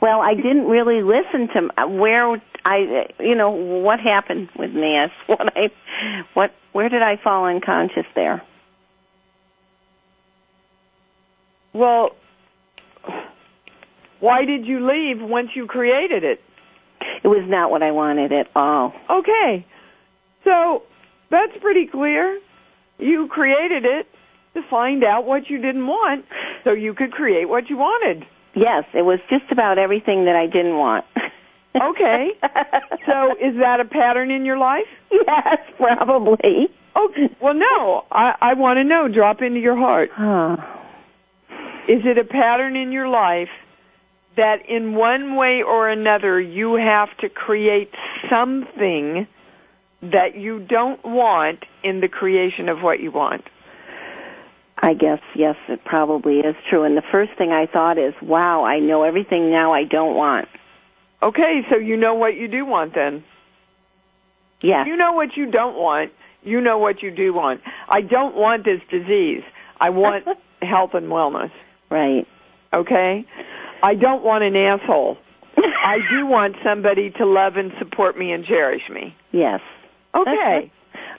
[0.00, 4.72] Well, I didn't really listen to uh, where I, uh, you know, what happened with
[4.72, 4.96] me.
[4.96, 5.70] As what I,
[6.34, 8.42] what, where did I fall unconscious there?
[11.72, 12.10] Well,
[14.20, 16.42] why did you leave once you created it?
[17.24, 18.94] It was not what I wanted at all.
[19.10, 19.66] Okay.
[20.44, 20.82] So,
[21.30, 22.38] that's pretty clear.
[23.02, 24.06] You created it
[24.54, 26.24] to find out what you didn't want
[26.64, 28.26] so you could create what you wanted.
[28.54, 31.04] Yes, it was just about everything that I didn't want.
[31.74, 32.32] okay.
[33.04, 34.86] So is that a pattern in your life?
[35.10, 36.68] Yes, probably.
[36.94, 38.04] Oh, well no.
[38.12, 39.08] I, I want to know.
[39.08, 40.10] Drop into your heart.
[40.16, 40.52] Oh.
[41.88, 43.48] Is it a pattern in your life
[44.36, 47.90] that in one way or another you have to create
[48.30, 49.26] something
[50.02, 53.44] that you don't want in the creation of what you want?
[54.76, 56.82] I guess, yes, it probably is true.
[56.82, 60.48] And the first thing I thought is, wow, I know everything now I don't want.
[61.22, 63.22] Okay, so you know what you do want then.
[64.60, 64.88] Yes.
[64.88, 66.10] You know what you don't want.
[66.42, 67.60] You know what you do want.
[67.88, 69.44] I don't want this disease.
[69.80, 70.24] I want
[70.62, 71.52] health and wellness.
[71.88, 72.26] Right.
[72.72, 73.24] Okay?
[73.84, 75.16] I don't want an asshole.
[75.56, 79.14] I do want somebody to love and support me and cherish me.
[79.30, 79.60] Yes.
[80.14, 80.70] Okay.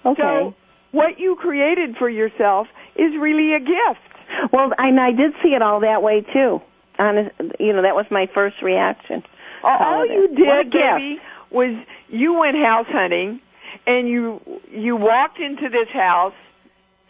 [0.05, 0.21] Okay.
[0.21, 0.55] So
[0.91, 4.51] what you created for yourself is really a gift.
[4.51, 6.61] Well, and I did see it all that way too.
[6.99, 9.23] Honest, you know, that was my first reaction.
[9.63, 11.75] All you did, baby, was
[12.09, 13.39] you went house hunting,
[13.87, 14.41] and you
[14.71, 16.33] you walked into this house,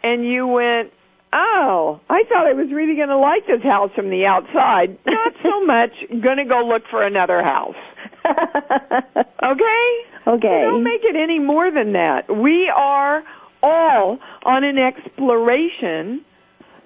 [0.02, 0.92] and you went,
[1.32, 4.98] "Oh, I thought I was really going to like this house from the outside.
[5.04, 5.92] Not so much.
[6.20, 7.76] Going to go look for another house."
[8.24, 10.04] okay.
[10.26, 10.62] Okay.
[10.62, 12.34] Don't make it any more than that.
[12.34, 13.22] We are
[13.62, 16.24] all on an exploration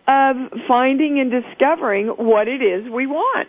[0.07, 0.37] of
[0.67, 3.49] finding and discovering what it is we want.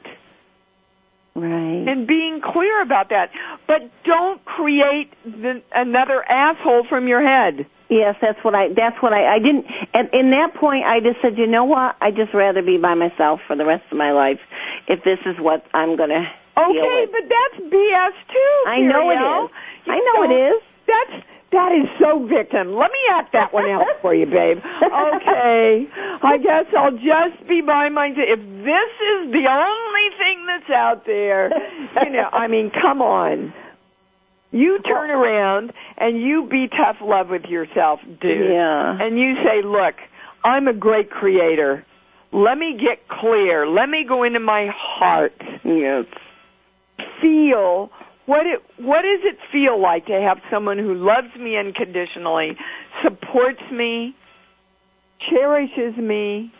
[1.35, 1.87] Right.
[1.87, 3.31] And being clear about that.
[3.65, 7.65] But don't create the, another asshole from your head.
[7.87, 8.69] Yes, that's what I.
[8.73, 9.35] That's what I.
[9.35, 9.65] I didn't.
[9.93, 11.95] At in that point, I just said, you know what?
[12.01, 14.39] I'd just rather be by myself for the rest of my life,
[14.87, 16.31] if this is what I'm going to.
[16.57, 18.63] Okay, but that's BS too.
[18.67, 19.51] I know it is.
[19.87, 20.61] I know it is.
[20.87, 22.75] That's That is so victim.
[22.75, 24.57] Let me act that one out for you, babe.
[24.59, 25.87] Okay.
[26.21, 28.09] I guess I'll just be by my.
[28.09, 28.15] Mind.
[28.17, 31.49] If this is the only thing that's out there,
[32.03, 33.53] you know, I mean, come on.
[34.51, 38.51] You turn around and you be tough love with yourself, dude.
[38.51, 38.97] Yeah.
[38.99, 39.95] And you say, look,
[40.43, 41.85] I'm a great creator.
[42.31, 43.67] Let me get clear.
[43.67, 45.33] Let me go into my heart.
[45.63, 46.05] Yes.
[47.21, 47.91] Feel
[48.29, 52.55] what it what does it feel like to have someone who loves me unconditionally,
[53.03, 54.15] supports me,
[55.19, 56.53] cherishes me,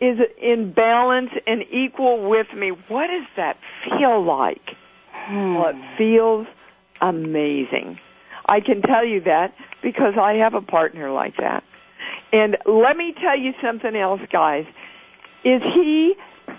[0.00, 2.72] is in balance and equal with me?
[2.88, 4.74] What does that feel like?
[5.30, 6.48] Well, it feels
[7.00, 8.00] amazing.
[8.48, 11.62] I can tell you that because I have a partner like that.
[12.32, 14.64] And let me tell you something else, guys.
[15.44, 16.14] Is he,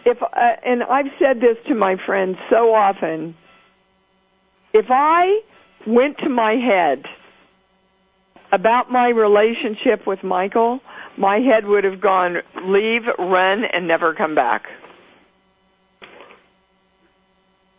[0.05, 0.27] if, uh,
[0.65, 3.35] and I've said this to my friends so often,
[4.73, 5.41] if I
[5.85, 7.05] went to my head
[8.51, 10.79] about my relationship with Michael,
[11.17, 14.63] my head would have gone leave, run, and never come back.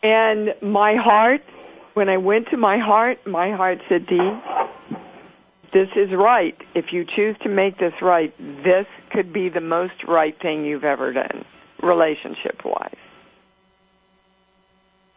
[0.02, 1.42] And my heart,
[1.94, 4.40] when I went to my heart, my heart said, Dee,
[5.72, 6.56] this is right.
[6.74, 8.34] If you choose to make this right,
[8.64, 11.44] this could be the most right thing you've ever done,
[11.82, 12.96] relationship wise.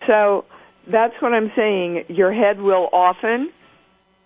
[0.05, 0.45] So
[0.91, 2.05] that's what I'm saying.
[2.09, 3.51] Your head will often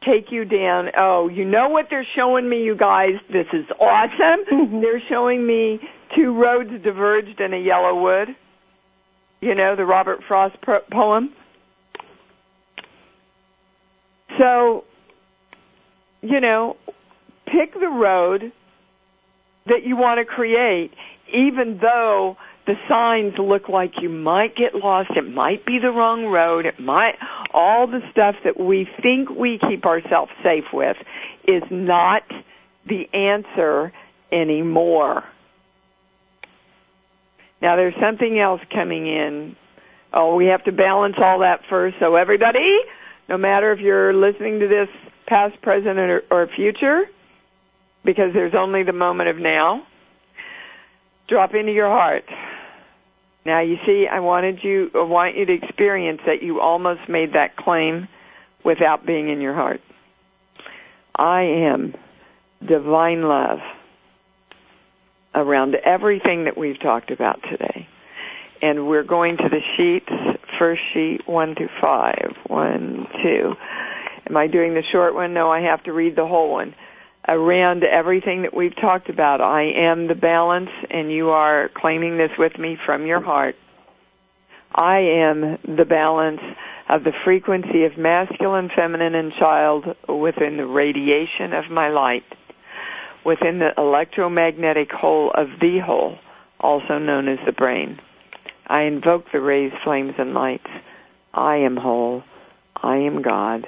[0.03, 0.89] take you down.
[0.97, 3.16] Oh, you know what they're showing me, you guys?
[3.32, 4.45] This is awesome.
[4.51, 4.82] Mhm.
[4.82, 5.80] they're showing me
[6.16, 8.36] two roads diverged in a yellow wood.
[9.41, 10.55] You know, the Robert Frost
[10.91, 11.34] poem.
[14.38, 14.84] So,
[16.22, 16.78] you know,
[17.45, 18.51] pick the road
[19.66, 20.93] that you want to create,
[21.34, 22.38] even though
[22.70, 25.10] the signs look like you might get lost.
[25.16, 26.68] It might be the wrong road.
[26.68, 27.16] It might,
[27.52, 30.96] all the stuff that we think we keep ourselves safe with
[31.48, 32.22] is not
[32.86, 33.92] the answer
[34.32, 35.24] anymore.
[37.60, 39.56] Now there's something else coming in.
[40.14, 41.98] Oh, we have to balance all that first.
[42.00, 42.82] So everybody,
[43.28, 44.90] no matter if you're listening to this
[45.26, 47.06] past, present, or, or future,
[48.06, 49.88] because there's only the moment of now,
[51.28, 52.26] drop into your heart.
[53.46, 57.34] Now you see, I wanted you, I want you to experience that you almost made
[57.34, 58.08] that claim
[58.64, 59.82] without being in your heart.
[61.16, 61.96] I am
[62.66, 63.60] divine love
[65.34, 67.88] around everything that we've talked about today.
[68.62, 72.36] And we're going to the sheets, first sheet, one through five.
[72.48, 73.56] One, two.
[74.28, 75.34] Am I doing the short one?
[75.34, 76.76] No, I have to read the whole one.
[77.32, 82.32] Around everything that we've talked about, I am the balance, and you are claiming this
[82.40, 83.56] with me from your heart.
[84.74, 86.42] I am the balance
[86.88, 92.24] of the frequency of masculine, feminine, and child within the radiation of my light
[93.26, 96.18] within the electromagnetic hole of the whole,
[96.60, 98.00] also known as the brain.
[98.68, 100.70] I invoke the rays, flames, and lights.
[101.34, 102.24] I am whole.
[102.76, 103.68] I am God.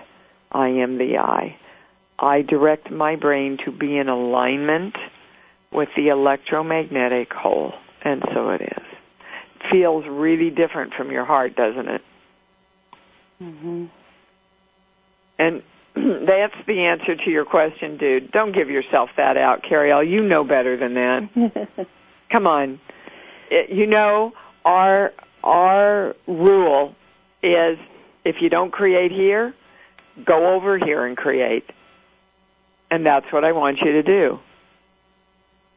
[0.52, 1.58] I am the I.
[2.22, 4.96] I direct my brain to be in alignment
[5.72, 8.84] with the electromagnetic whole, and so it is.
[9.72, 12.02] Feels really different from your heart, doesn't it?
[13.42, 13.86] Mm-hmm.
[15.40, 15.64] And
[15.96, 18.32] that's the answer to your question, dude.
[18.32, 20.08] Don't give yourself that out, Carrie.
[20.08, 21.88] You know better than that.
[22.32, 22.80] Come on.
[23.50, 25.12] It, you know our
[25.44, 26.96] our rule
[27.42, 27.80] is
[28.24, 29.56] if you don't create here,
[30.24, 31.66] go over here and create.
[32.92, 34.40] And that's what I want you to do.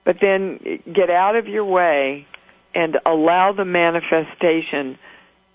[0.05, 2.27] But then get out of your way
[2.75, 4.99] and allow the manifestation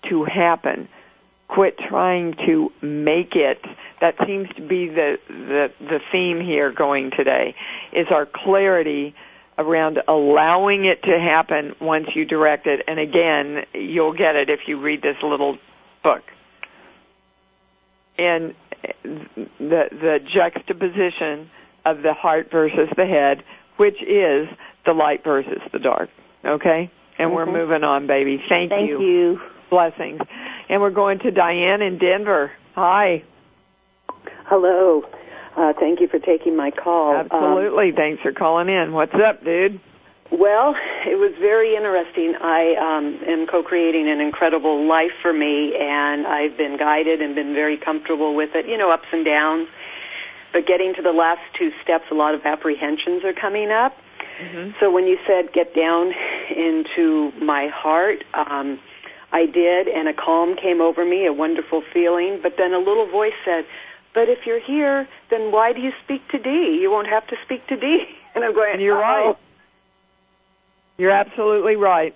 [0.08, 0.88] to happen.
[1.48, 3.62] Quit trying to make it.
[4.00, 7.54] That seems to be the, the, the theme here going today,
[7.92, 9.14] is our clarity
[9.58, 12.82] around allowing it to happen once you direct it.
[12.88, 15.58] And again, you'll get it if you read this little
[16.02, 16.22] book.
[18.16, 18.54] And
[19.02, 21.50] the, the juxtaposition
[21.84, 23.42] of the heart versus the head,
[23.76, 24.48] which is
[24.86, 26.10] the light versus the dark.
[26.44, 26.90] Okay?
[27.18, 27.34] And mm-hmm.
[27.34, 28.42] we're moving on, baby.
[28.48, 28.98] Thank, Thank you.
[28.98, 29.40] Thank you.
[29.70, 30.20] Blessings.
[30.68, 32.50] And we're going to Diane in Denver.
[32.74, 33.22] Hi.
[34.46, 35.04] Hello.
[35.56, 37.14] Uh, thank you for taking my call.
[37.14, 37.90] Absolutely.
[37.90, 38.92] Um, Thanks for calling in.
[38.92, 39.80] What's up, dude?
[40.32, 40.76] Well,
[41.06, 42.34] it was very interesting.
[42.40, 47.52] I um, am co-creating an incredible life for me, and I've been guided and been
[47.52, 48.68] very comfortable with it.
[48.68, 49.68] You know, ups and downs.
[50.52, 53.96] But getting to the last two steps, a lot of apprehensions are coming up.
[54.40, 54.70] Mm-hmm.
[54.80, 56.12] So when you said get down
[56.56, 58.78] into my heart, um,
[59.32, 62.40] I did, and a calm came over me, a wonderful feeling.
[62.42, 63.64] But then a little voice said,
[64.12, 66.78] but if you're here, then why do you speak to Dee?
[66.80, 68.04] You won't have to speak to Dee.
[68.32, 69.34] And I'm going, And you're right.
[71.00, 72.14] You're absolutely right.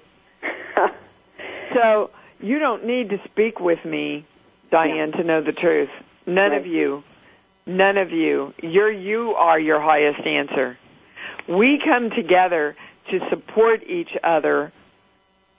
[1.74, 4.26] so you don't need to speak with me,
[4.70, 5.89] Diane, to know the truth.
[6.26, 6.61] None Right.
[6.61, 7.03] of you.
[7.64, 8.53] None of you.
[8.62, 10.76] You're you are your highest answer.
[11.49, 12.76] We come together
[13.11, 14.70] to support each other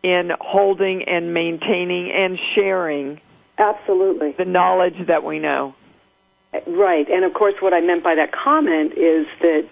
[0.03, 3.19] in holding and maintaining and sharing
[3.57, 4.33] Absolutely.
[4.37, 5.73] the knowledge that we know.
[6.67, 7.09] Right.
[7.09, 9.67] And of course, what I meant by that comment is that,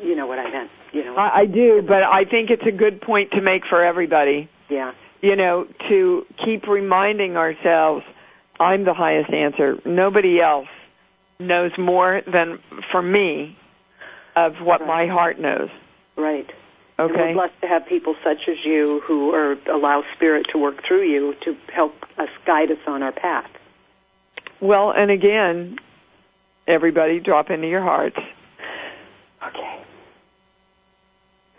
[0.00, 0.70] you know what I meant.
[0.92, 1.16] You know.
[1.16, 4.48] I, I do, but I think it's a good point to make for everybody.
[4.68, 4.92] yeah.
[5.22, 8.04] you know, to keep reminding ourselves,
[8.60, 9.78] I'm the highest answer.
[9.84, 10.68] Nobody else
[11.38, 12.58] knows more than
[12.90, 13.56] for me
[14.36, 14.86] of what Right.
[14.86, 15.70] my heart knows.
[16.16, 16.48] Right.
[16.98, 17.28] And Okay?
[17.28, 21.02] we're blessed to have people such as you who are allow spirit to work through
[21.04, 23.50] you to help us guide us on our path.
[24.60, 25.78] Well, and again,
[26.68, 28.18] everybody drop into your hearts.
[29.48, 29.81] Okay.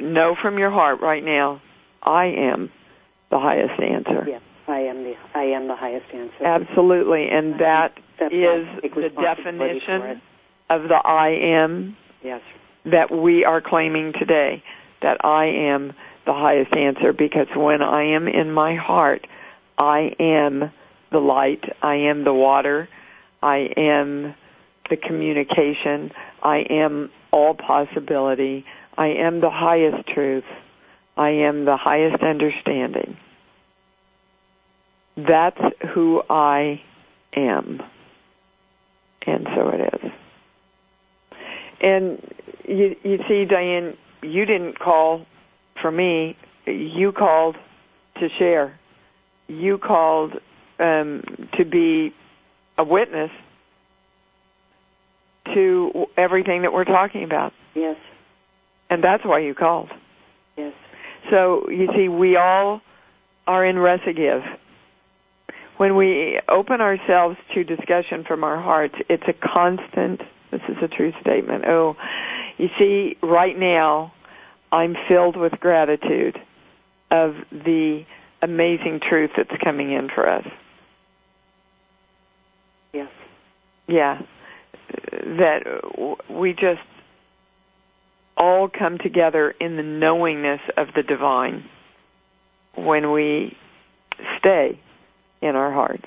[0.04, 1.62] Know from your heart right now,
[2.02, 2.70] I am
[3.30, 4.26] the highest answer.
[4.28, 6.44] Yes, I am the I am the highest answer.
[6.46, 7.98] Absolutely, and That's
[8.32, 10.00] is why I take the responsibility for it.
[10.02, 10.22] definition
[10.70, 12.42] of the I am Yes.
[12.86, 14.64] that we are claiming today
[15.02, 15.94] that I am
[16.26, 19.28] the highest answer because when I am in my heart,
[19.78, 20.72] I am
[21.12, 22.88] the light, I am the water,
[23.42, 24.34] I am
[24.90, 28.66] the communication, I am all possibility,
[28.98, 30.46] I am the highest truth,
[31.18, 33.18] I am the highest understanding.
[35.16, 35.62] That's
[35.94, 36.82] who I
[37.36, 37.82] am.
[39.26, 40.12] And so it is.
[41.82, 42.34] And
[42.68, 45.26] you, you see, Diane, you didn't call
[45.82, 46.38] for me.
[46.66, 47.58] You called
[48.20, 48.80] to share.
[49.48, 50.34] You called
[50.80, 52.14] um, to be
[52.78, 53.32] a witness
[55.54, 57.54] to everything that we're talking about.
[57.76, 57.98] Yes.
[58.94, 59.90] And that's why you called.
[60.56, 60.72] Yes.
[61.32, 62.80] So you see, we all
[63.48, 64.46] are in recidive.
[65.78, 70.22] When we open ourselves to discussion from our hearts, it's a constant,
[70.52, 71.66] this is a true statement.
[71.66, 71.96] Oh,
[72.60, 74.14] you see, right now,
[74.72, 76.40] I'm filled with gratitude
[77.10, 78.06] of the
[78.44, 80.46] amazing truth that's coming in for us.
[82.94, 83.10] Yes.
[83.88, 84.22] Yeah.
[85.12, 85.64] That
[86.30, 86.82] we just
[88.38, 91.66] all come together in the knowingness of the divine
[92.76, 93.56] when we
[94.40, 94.80] stay
[95.42, 96.06] in our hearts.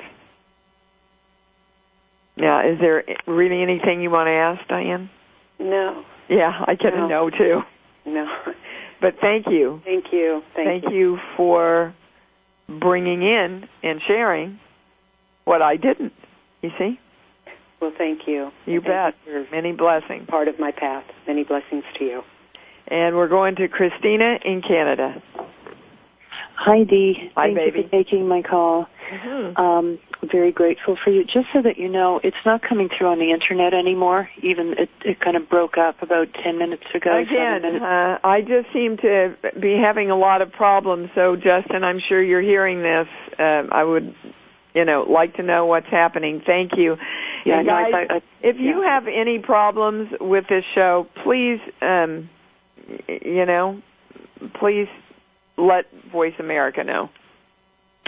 [2.37, 5.09] Now, is there really anything you want to ask, Diane?
[5.59, 6.05] No.
[6.29, 7.07] Yeah, I get No.
[7.07, 7.63] a no too.
[8.05, 8.27] No.
[9.01, 9.81] But thank you.
[9.85, 10.43] Thank you.
[10.55, 11.95] Thank, Thank you for
[12.69, 14.59] bringing in and sharing
[15.45, 16.13] what I didn't.
[16.63, 16.99] You see?
[17.81, 18.51] Well, thank you.
[18.65, 19.15] You Thank bet.
[19.27, 20.27] you for Many blessings.
[20.29, 21.05] part of my path.
[21.27, 22.23] Many blessings to you.
[22.89, 25.23] And we're going to Christina in Canada.
[26.55, 27.31] Hi, Dee.
[27.37, 27.79] Hi, Thank baby.
[27.79, 28.87] you for taking my call.
[29.57, 29.99] Um,
[30.33, 31.23] very grateful for you.
[31.25, 34.29] Just so that you know, it's not coming through on the internet anymore.
[34.43, 37.15] Even it, it kind of broke up about ten minutes ago.
[37.19, 37.85] Again, minutes.
[37.85, 41.11] uh, I just seem to be having a lot of problems.
[41.15, 43.07] So, Justin, I'm sure you're hearing this.
[43.39, 44.15] Um, I would,
[44.75, 46.43] you know, like to know what's happening.
[46.45, 46.97] Thank you.
[47.47, 48.91] Yeah, and no, I guys, I- if you yeah.
[48.91, 52.29] have any problems with this show, please, um,
[53.09, 53.81] you know,
[54.55, 54.89] please
[55.57, 57.09] let Voice America know.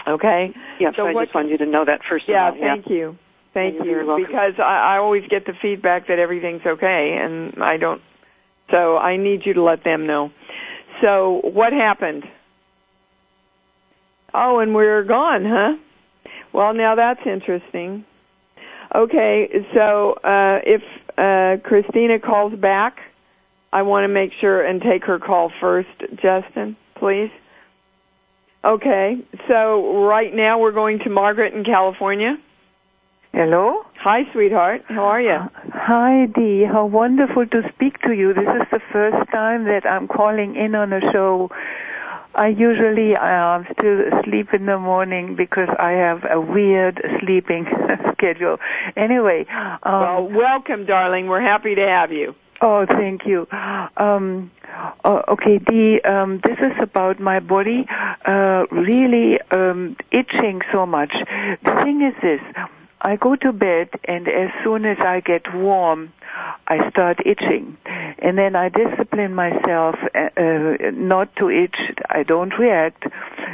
[0.07, 0.53] Okay.
[0.79, 3.17] yeah, so, I what- just wanted you to know that first Yeah, thank you.
[3.53, 4.07] Thank You're you.
[4.07, 4.25] welcome.
[4.25, 8.01] Because I, I always get the feedback that everything's okay, and I don't.
[8.69, 10.31] So I need you to let them know.
[11.01, 12.25] So what happened?
[14.33, 15.77] Oh, and we're gone, huh?
[16.53, 18.05] Well, now that's interesting.
[18.93, 20.81] Okay, so uh, if
[21.17, 22.97] uh, Christina calls back,
[23.71, 25.89] I want to make sure and take her call first,
[26.21, 27.31] Justin, please.
[28.63, 29.17] Okay,
[29.47, 32.37] so right now we're going to Margaret in California.
[33.31, 33.83] Hello.
[33.99, 34.81] Hi, sweetheart.
[34.87, 35.37] How are you?
[35.71, 36.63] Hi, Dee.
[36.63, 38.33] How wonderful to speak to you.
[38.33, 41.51] This is the first time that I'm calling in on a show.
[42.35, 47.65] I usually uh, still sleep in the morning because I have a weird sleeping
[48.13, 48.59] schedule.
[48.95, 51.27] Anyway, um, Well, welcome, darling.
[51.27, 52.35] We're happy to have you.
[52.61, 53.47] Oh, thank you.
[53.51, 54.51] Um,
[55.05, 57.85] oh, okay, the um, this is about my body
[58.25, 61.11] uh, really um, itching so much.
[61.11, 62.41] The thing is this.
[63.01, 66.11] I go to bed and as soon as I get warm,
[66.67, 67.77] I start itching.
[68.19, 71.77] And then I discipline myself uh, uh, not to itch.
[72.09, 73.05] I don't react.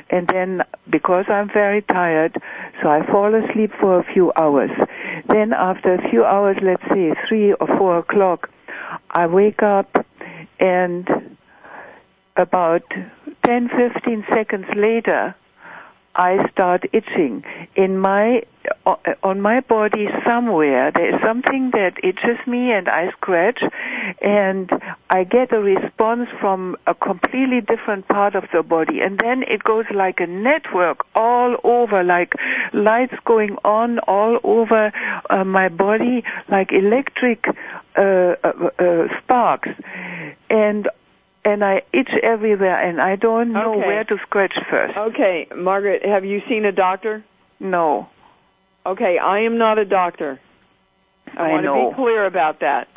[0.09, 2.35] And then because I'm very tired,
[2.81, 4.71] so I fall asleep for a few hours.
[5.29, 8.49] then after a few hours, let's say three or four o'clock,
[9.11, 10.05] I wake up
[10.59, 11.37] and
[12.35, 12.83] about
[13.43, 15.35] 10, 15 seconds later,
[16.15, 17.43] I start itching
[17.75, 18.43] in my
[19.23, 20.91] on my body somewhere.
[20.91, 23.61] There is something that itches me, and I scratch,
[24.21, 24.71] and
[25.09, 29.63] I get a response from a completely different part of the body, and then it
[29.63, 32.33] goes like a network all over, like
[32.73, 34.91] lights going on all over
[35.29, 37.45] uh, my body, like electric
[37.97, 39.69] uh, uh, uh sparks,
[40.49, 40.89] and
[41.45, 43.87] and I itch everywhere, and I don't know Okay.
[43.87, 44.97] where to scratch first.
[44.97, 47.23] Okay, Margaret, have you seen a doctor?
[47.59, 48.09] No,
[48.87, 50.39] Okay, I am not a doctor.
[51.35, 51.85] I, I want know.
[51.85, 52.87] to be clear about that.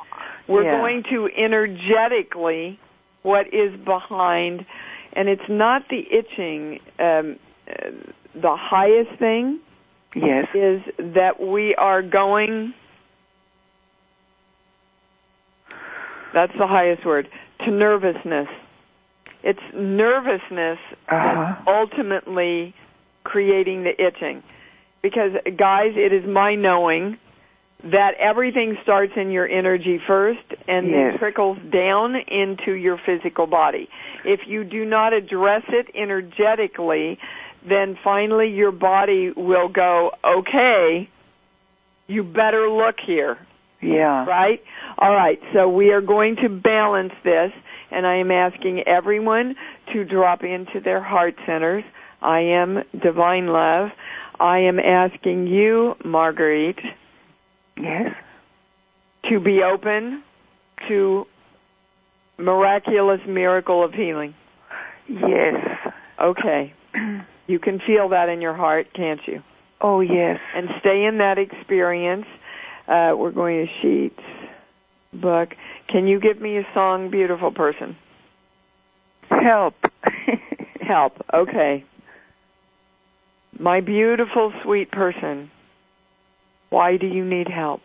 [0.46, 0.72] We're Yeah.
[0.72, 2.78] going to energetically
[3.22, 4.66] what is behind,
[5.14, 6.80] and it's not the itching.
[6.98, 7.38] Um,
[7.68, 7.90] uh,
[8.34, 9.60] the highest thing
[10.14, 10.46] Yes.
[10.54, 12.74] is that we are going.
[16.34, 17.28] That's the highest word
[17.68, 18.48] to nervousness.
[19.42, 21.54] It's nervousness Uh-huh.
[21.56, 22.74] that's ultimately
[23.24, 24.42] creating the itching.
[25.02, 27.18] Because guys, it is my knowing
[27.84, 33.88] that everything starts in your energy first and then trickles down into your physical body.
[34.24, 37.20] If you do not address it energetically,
[37.64, 41.08] then finally your body will go, okay,
[42.08, 43.38] you better look here
[43.80, 44.24] Yeah.
[44.26, 44.62] right?
[44.98, 47.52] All right, so we are going to balance this,
[47.90, 49.54] and I am asking everyone
[49.92, 51.84] to drop into their heart centers.
[52.20, 53.90] I am divine love.
[54.40, 56.80] I am asking you, Marguerite,
[57.76, 58.12] Yes.
[59.28, 60.22] to be open
[60.88, 61.26] to
[62.38, 64.34] miraculous miracle of healing.
[65.08, 65.54] Yes.
[66.20, 66.72] Okay.
[67.46, 69.42] You can feel that in your heart, can't you?
[69.80, 70.40] Oh yes.
[70.54, 72.26] and stay in that experience.
[72.88, 74.22] Uh, we're going to Sheets
[75.12, 75.50] book.
[75.88, 77.96] Can you give me a song, beautiful person?
[79.28, 79.74] Help.
[80.80, 81.12] Help.
[81.32, 81.84] Okay.
[83.58, 85.50] My beautiful, sweet person.
[86.70, 87.82] Why do you need help?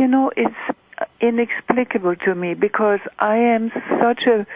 [0.00, 0.54] you know, it's
[1.20, 3.70] inexplicable to me because I am
[4.00, 4.46] such a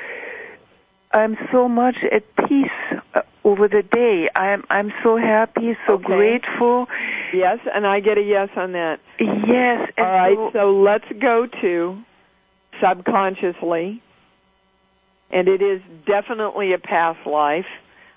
[1.12, 4.28] I'm so much at peace uh, over the day.
[4.34, 6.04] I'm I'm so happy, so Okay.
[6.04, 6.86] grateful.
[7.36, 9.00] Yes, and I get a yes on that.
[9.18, 9.90] Yes.
[9.98, 11.98] All right, so- so let's go to
[12.80, 14.02] subconsciously,
[15.30, 17.66] and it is definitely a past life.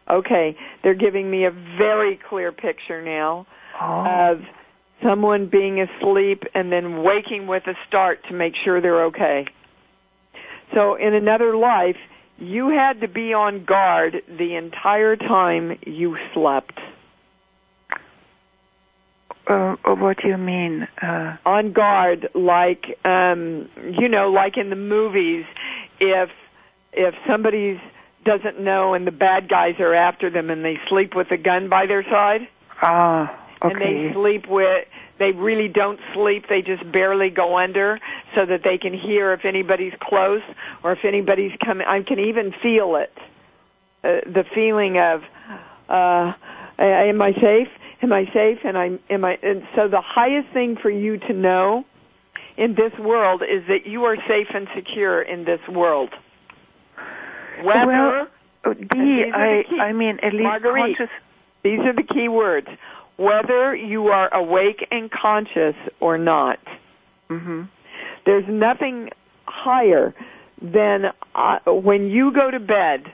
[0.10, 3.46] Okay, they're giving me a very clear picture now
[3.80, 4.42] oh, of
[5.04, 9.46] someone being asleep and then waking with a start to make sure they're okay.
[10.74, 11.98] So in another life,
[12.38, 16.80] you had to be on guard the entire time you slept.
[19.50, 20.88] Uh, what do you mean?
[21.02, 23.70] Uh, on guard like um
[24.00, 25.46] you know like in the movies
[26.00, 26.30] if
[26.94, 27.80] if somebody's
[28.26, 31.70] doesn't know and the bad guys are after them and they sleep with a gun
[31.70, 32.48] by their side
[32.82, 33.74] ah, okay.
[33.74, 34.86] and they sleep with
[35.18, 38.00] they really don't sleep they just barely go under
[38.36, 40.44] so that they can hear if anybody's close
[40.84, 43.14] or if anybody's coming i can even feel it
[44.04, 45.24] uh, the feeling of
[45.88, 46.34] uh
[46.78, 47.70] am i safe
[48.02, 51.34] am i safe and i am i and so the highest thing for you to
[51.34, 51.84] know
[52.58, 56.10] in this world is that you are safe and secure in this world
[57.64, 58.28] whether well,
[58.66, 60.98] uh, these are the key- I mean at least Marguerite.
[60.98, 61.14] conscious.
[61.64, 62.68] these are the key words
[63.18, 66.60] whether you are awake and conscious or not
[67.28, 67.64] hmm
[68.26, 69.10] there's nothing
[69.46, 70.14] higher
[70.62, 73.12] than uh, when you go to bed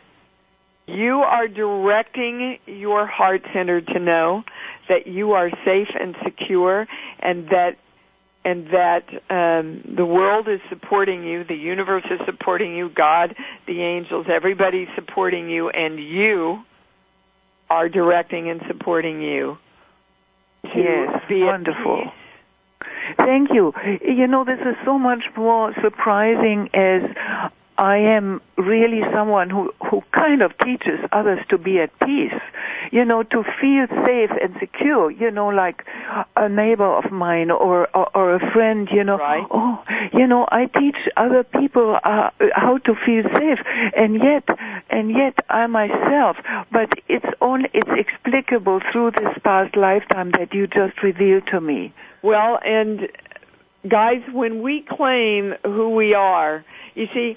[0.88, 4.44] you are directing your heart center to know
[4.88, 6.88] that you are safe and secure
[7.20, 7.78] and that
[8.44, 13.82] and that um, the world is supporting you, the universe is supporting you, God, the
[13.82, 16.64] angels, everybody's supporting you, and you
[17.72, 19.58] are directing and supporting you.
[20.66, 22.04] To Yes, be wonderful.
[22.04, 22.88] peace.
[23.18, 23.74] Thank you.
[24.02, 27.02] You know, this is so much more surprising as
[27.78, 32.34] I am really someone who, who kind of teaches others to be at peace.
[32.92, 35.86] You know, to feel safe and secure, you know, like
[36.38, 39.18] a neighbor of mine or, or, or a friend, you know.
[39.18, 39.46] Right.
[39.50, 43.60] Oh, you know, I teach other people uh, how to feel safe
[43.98, 44.48] and yet,
[44.90, 46.38] and yet I myself,
[46.72, 51.94] but it's only, it's explicable through this past lifetime that you just revealed to me.
[52.22, 53.10] Well, and
[53.88, 56.64] guys, when we claim who we are,
[56.94, 57.36] you see,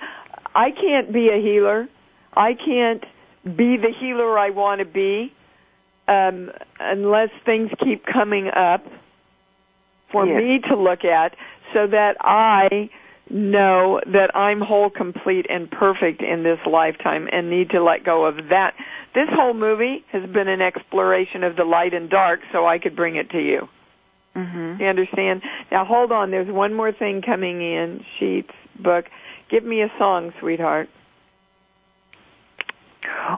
[0.55, 1.89] I can't be a healer.
[2.37, 3.05] I can't
[3.45, 5.33] be the healer I want to be
[6.07, 8.85] um, unless things keep coming up.
[10.11, 10.39] for Yes.
[10.43, 11.35] me to look at
[11.75, 12.89] so that I
[13.29, 18.25] know that I'm whole, complete, and perfect in this lifetime and need to let go
[18.25, 18.73] of that.
[19.15, 22.97] This whole movie has been an exploration of the light and dark so I could
[22.97, 23.69] bring it to you.
[24.35, 24.81] Mhm.
[24.81, 25.43] You understand?
[25.71, 28.03] Now hold on, there's one more thing coming in.
[28.19, 29.11] Sheets, book.
[29.49, 30.89] Give me a song, sweetheart.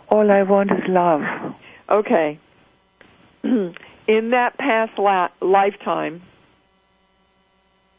[0.09, 1.23] All I want is love.
[1.89, 2.39] Okay.
[3.43, 6.23] in that past la- lifetime,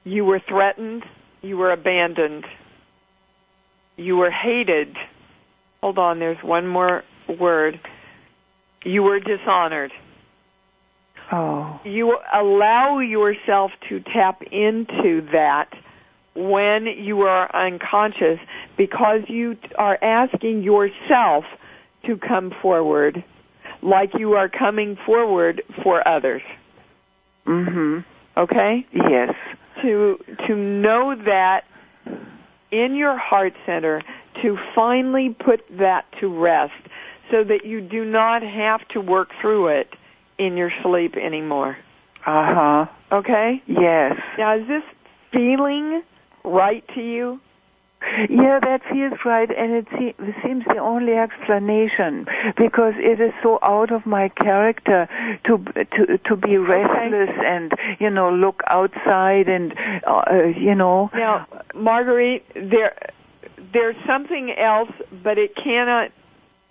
[0.03, 1.05] you were threatened,
[1.41, 2.45] you were abandoned,
[3.97, 4.97] you were hated.
[5.81, 7.03] Hold on, there's one more
[7.39, 7.79] word.
[8.83, 9.91] You were dishonored.
[11.31, 11.79] Oh.
[11.85, 15.73] You allow yourself to tap into that
[16.35, 18.39] when you are unconscious
[18.77, 21.45] because you are asking yourself
[22.05, 23.23] to come forward
[23.81, 26.41] like you are coming forward for others.
[27.45, 28.03] Mhm.
[28.37, 28.85] Okay?
[28.91, 29.33] Yes.
[29.81, 31.65] To to know that
[32.71, 34.01] in your heart center
[34.41, 36.73] to finally put that to rest
[37.29, 39.93] so that you do not have to work through it
[40.37, 41.77] in your sleep anymore.
[42.25, 42.85] Uh huh.
[43.11, 43.61] Okay?
[43.65, 44.17] Yes.
[44.37, 44.83] Now is this
[45.31, 46.03] feeling
[46.43, 47.39] right to you?
[48.29, 52.25] Yeah, that feels right, and it, se- it seems the only explanation
[52.57, 55.07] because it is so out of my character
[55.45, 59.75] to to to be restless and you know look outside and
[60.07, 61.11] uh, you know.
[61.13, 62.95] Now, Marguerite, there
[63.71, 64.91] there's something else,
[65.23, 66.11] but it cannot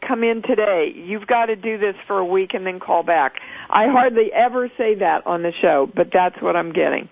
[0.06, 0.92] come in today.
[0.94, 3.34] You've got to do this for a week and then call back.
[3.68, 7.08] I hardly ever say that on the show, but that's what I'm getting.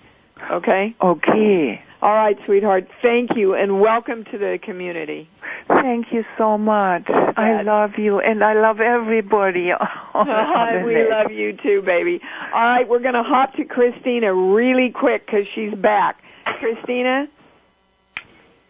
[0.51, 0.95] Okay?
[1.01, 1.83] Okay.
[2.01, 2.87] All right, sweetheart.
[3.03, 5.29] Thank you and welcome to the community.
[5.67, 7.03] Thank you so much.
[7.09, 9.73] I love you, and I love everybody.
[10.15, 11.11] on the we net.
[11.11, 12.21] love you too, baby.
[12.55, 16.19] All right, we're going to hop to Christina really quick because she's back.
[16.61, 17.27] Christina?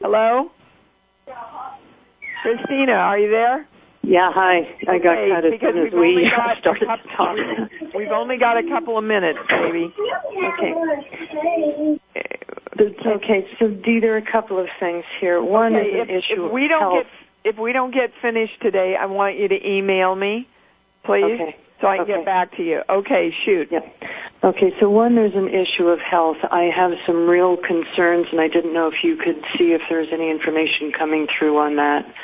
[0.01, 0.51] Hello?
[2.43, 3.67] Christina, are you there?
[4.03, 4.61] Yeah, hi.
[4.89, 7.11] I got Okay, cut as because soon as we've only we got a started couple-
[7.15, 7.69] talking.
[7.95, 9.93] We've only got a couple of minutes, baby.
[10.55, 11.99] Okay.
[12.81, 15.43] Okay, so Dee, there are a couple of things here.
[15.43, 17.05] One okay, is an if, issue if we of don't health.
[17.05, 17.07] get
[17.55, 20.47] if we don't get finished today, I want you to email me,
[21.05, 21.57] please, Okay.
[21.81, 22.17] so I can Okay.
[22.17, 22.83] get back to you.
[22.91, 23.71] Okay, shoot.
[24.45, 26.37] Okay, so one, there's an issue of health.
[26.51, 30.09] I have some real concerns, and I didn't know if you could see if there's
[30.13, 32.05] any information coming through on that.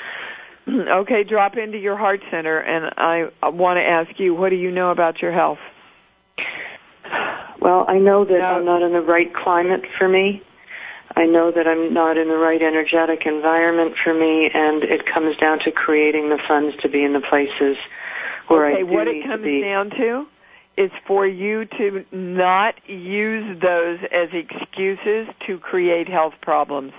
[0.67, 4.71] Okay, drop into your heart center, and I want to ask you, what do you
[4.71, 5.59] know about your health?
[7.65, 10.43] Well, I know that I'm not in the right climate for me.
[11.17, 15.35] I know that I'm not in the right energetic environment for me, and it comes
[15.39, 17.79] down to creating the funds to be in the places
[18.49, 19.63] where okay, I do what it to comes be.
[19.63, 20.27] down to
[20.77, 26.93] is for you to not use those as excuses to create health problems.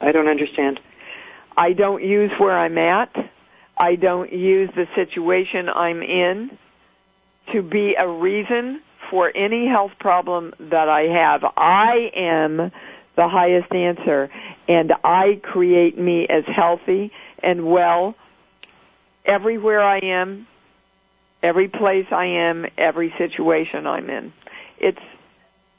[0.00, 0.78] I don't understand.
[1.56, 3.12] I don't use where I'm at.
[3.76, 6.56] I don't use the situation I'm in
[7.52, 11.44] to be a reason for any health problem that I have.
[11.56, 12.72] I am
[13.16, 14.30] the highest answer
[14.68, 18.14] and I create me as healthy and well
[19.24, 20.46] everywhere I am,
[21.42, 24.32] every place I am, every situation I'm in.
[24.78, 24.98] It's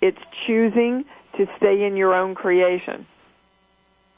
[0.02, 1.06] it's choosing
[1.38, 3.06] to stay in your own creation.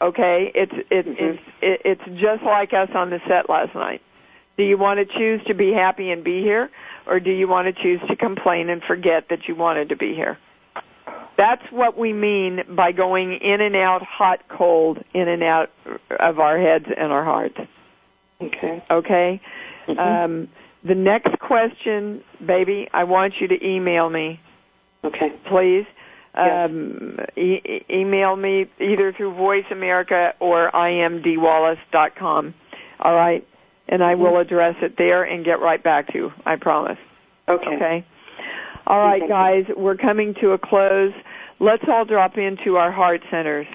[0.01, 1.25] Okay, it's it's mm-hmm.
[1.25, 4.01] it's it, it's just like us on the set last night.
[4.57, 6.69] Do you want to choose to be happy and be here,
[7.07, 10.13] or do you want to choose to complain and forget that you wanted to be
[10.13, 10.37] here?
[11.37, 15.69] That's what we mean by going in and out, hot, cold, in and out
[16.19, 17.57] of our heads and our hearts.
[18.41, 18.83] Okay.
[18.89, 19.41] Okay.
[19.87, 20.49] Um,
[20.83, 24.39] the next question, baby, I want you to email me.
[25.03, 25.31] Okay.
[25.45, 25.85] Please.
[26.33, 32.53] Um, e- e- email me either through Voice America or iamdeewallace.com.
[32.99, 33.47] All right,
[33.87, 34.41] and I will mm-hmm.
[34.41, 36.33] address it there and get right back to you.
[36.45, 36.99] I promise.
[37.47, 37.75] Okay.
[37.75, 38.05] Okay.
[38.85, 41.13] All right, guys, we're coming to a close.
[41.59, 43.67] Let's all drop into our heart centers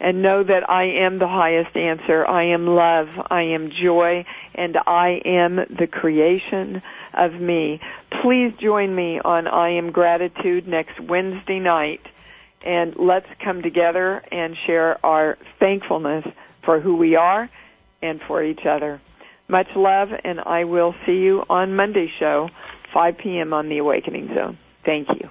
[0.00, 2.26] and know that I am the highest answer.
[2.26, 3.08] I am love.
[3.30, 4.26] I am joy.
[4.54, 6.82] And I am the creation
[7.14, 7.80] of me.
[8.10, 12.06] Please join me on I Am Gratitude next Wednesday night.
[12.62, 16.26] And let's come together and share our thankfulness
[16.62, 17.48] for who we are
[18.02, 19.00] and for each other.
[19.48, 22.50] Much love, and I will see you on Monday's show,
[22.92, 23.52] 5 p.m.
[23.54, 24.58] on the Awakening Zone.
[24.84, 25.30] Thank you.